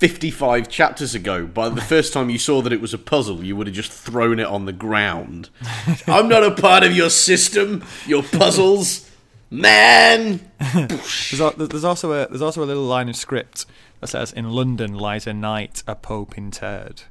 [0.00, 1.46] 55 chapters ago.
[1.46, 3.92] By the first time you saw that it was a puzzle, you would have just
[3.92, 5.50] thrown it on the ground.
[6.06, 9.10] I'm not a part of your system, your puzzles,
[9.50, 10.40] man.
[10.74, 13.66] there's, also a there's also a little line of script
[14.00, 17.02] that says, "In London lies a knight, a pope interred."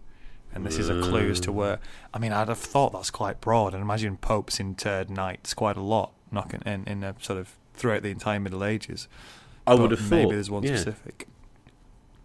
[0.54, 1.80] And this is a clue as to where.
[2.14, 5.82] I mean, I'd have thought that's quite broad, and imagine popes interred knights quite a
[5.82, 9.08] lot, knocking in in a sort of throughout the entire Middle Ages.
[9.68, 10.32] I would have thought maybe thought.
[10.32, 10.76] there's one yeah.
[10.76, 11.28] specific.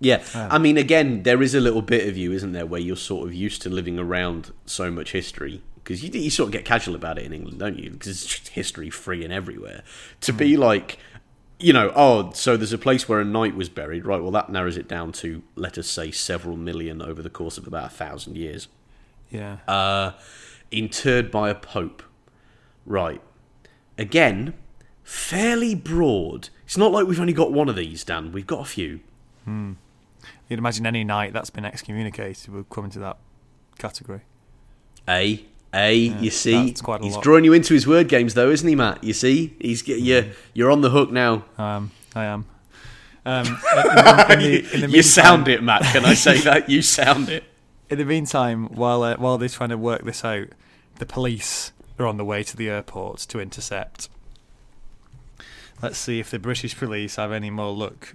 [0.01, 2.81] Yeah, um, I mean, again, there is a little bit of you, isn't there, where
[2.81, 6.53] you're sort of used to living around so much history because you, you sort of
[6.53, 7.91] get casual about it in England, don't you?
[7.91, 9.83] Because it's history free and everywhere.
[10.23, 10.61] To be hmm.
[10.63, 10.99] like
[11.63, 14.21] you know, oh, so there's a place where a knight was buried, right?
[14.21, 17.67] Well, that narrows it down to, let us say, several million over the course of
[17.67, 18.69] about a thousand years.
[19.31, 19.59] Yeah.
[19.69, 20.13] Uh,
[20.71, 22.03] interred by a pope,
[22.85, 23.23] right?
[23.97, 24.55] Again,
[25.05, 26.49] fairly broad.
[26.65, 28.33] It's not like we've only got one of these, Dan.
[28.33, 29.01] We've got a few.
[29.45, 29.75] Hmm.
[30.49, 33.17] You'd imagine any knight that's been excommunicated would come into that
[33.79, 34.21] category.
[35.09, 35.45] A,
[35.75, 35.95] A.
[35.95, 37.23] you see, that's quite a he's lot.
[37.25, 39.03] drawing you into his word games, though, isn't he, Matt?
[39.03, 40.23] You see, he's get you.
[40.23, 40.35] Mm.
[40.53, 41.45] You're on the hook now.
[41.57, 42.45] Um, I am.
[43.25, 45.83] Um, in, the, in the you sound it, Matt.
[45.93, 46.69] Can I say that?
[46.69, 47.45] You sound it.
[47.91, 50.49] In the meantime, while uh, while they're trying to work this out,
[50.97, 54.09] the police are on the way to the airport to intercept.
[55.83, 58.15] Let's see if the British police have any more luck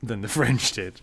[0.00, 1.00] than the French did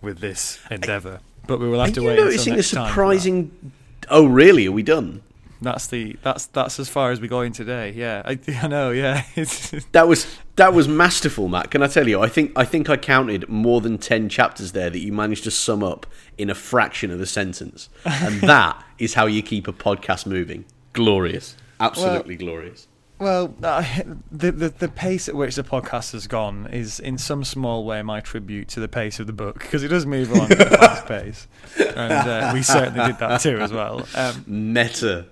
[0.00, 1.20] with this endeavour.
[1.46, 2.12] But we will have Are to you wait.
[2.18, 3.72] until noticing a surprising?
[4.12, 4.66] Oh, really?
[4.66, 5.22] Are we done?
[5.62, 7.92] That's the that's that's as far as we're going today.
[7.92, 8.90] Yeah, I, I know.
[8.90, 11.70] Yeah, it's, That was that was masterful, Matt.
[11.70, 12.20] Can I tell you?
[12.20, 15.50] I think I think I counted more than ten chapters there that you managed to
[15.50, 16.06] sum up
[16.36, 20.64] in a fraction of a sentence, and that is how you keep a podcast moving.
[20.92, 22.88] Glorious, absolutely glorious.
[23.22, 23.84] Well, uh,
[24.32, 28.02] the, the the pace at which the podcast has gone is, in some small way,
[28.02, 30.76] my tribute to the pace of the book because it does move along at a
[30.76, 31.46] fast pace,
[31.78, 34.04] and uh, we certainly did that too as well.
[34.16, 35.26] Um, Meta,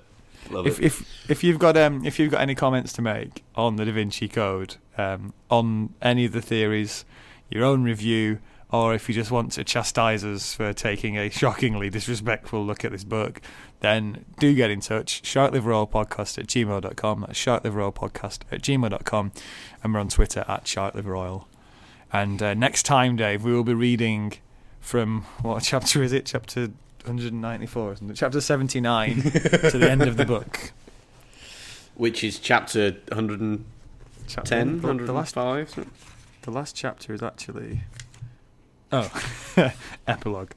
[0.51, 0.85] love if it.
[0.85, 3.91] if if you've got um if you've got any comments to make on the Da
[3.91, 7.05] Vinci Code, um, on any of the theories,
[7.51, 8.39] your own review,
[8.71, 12.93] or if you just want to chastise us for taking a shockingly disrespectful look at
[12.93, 13.41] this book,
[13.81, 15.23] then do get in touch.
[15.23, 17.21] Sharkliveroilpodcast at gmail.com.
[17.27, 19.33] That's sharkliveroilpodcast at gmail.com.
[19.83, 21.45] And we're on Twitter at sharkliveroil.
[22.13, 24.35] And uh, next time, Dave, we will be reading
[24.81, 26.27] from what chapter is it?
[26.27, 26.69] Chapter
[27.05, 28.15] 194, isn't it?
[28.15, 30.73] Chapter 79 to the end of the book.
[31.95, 33.65] Which is chapter 110,
[34.27, 35.87] Chapter, the, the last 105.
[36.43, 37.83] the last chapter is actually
[38.91, 39.11] oh
[40.07, 40.53] epilogue.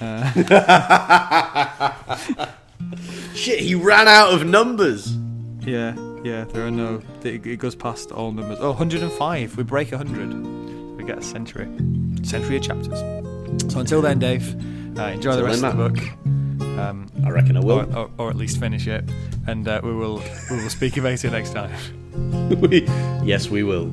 [0.00, 0.32] Uh,
[3.34, 5.16] Shit, he ran out of numbers.
[5.60, 5.94] yeah,
[6.24, 6.44] yeah.
[6.44, 7.02] There are no.
[7.22, 8.58] It, it goes past all numbers.
[8.60, 9.56] Oh, 105.
[9.56, 10.96] We break 100.
[10.96, 11.66] We get a century,
[12.22, 12.98] century of chapters.
[13.72, 14.54] So until then, Dave,
[14.98, 17.80] uh, enjoy the rest of the book, um, I reckon I will.
[17.80, 19.04] or, or, or at least finish it,
[19.46, 21.70] and uh, we will we will speak about it next time.
[23.24, 23.90] yes, we will.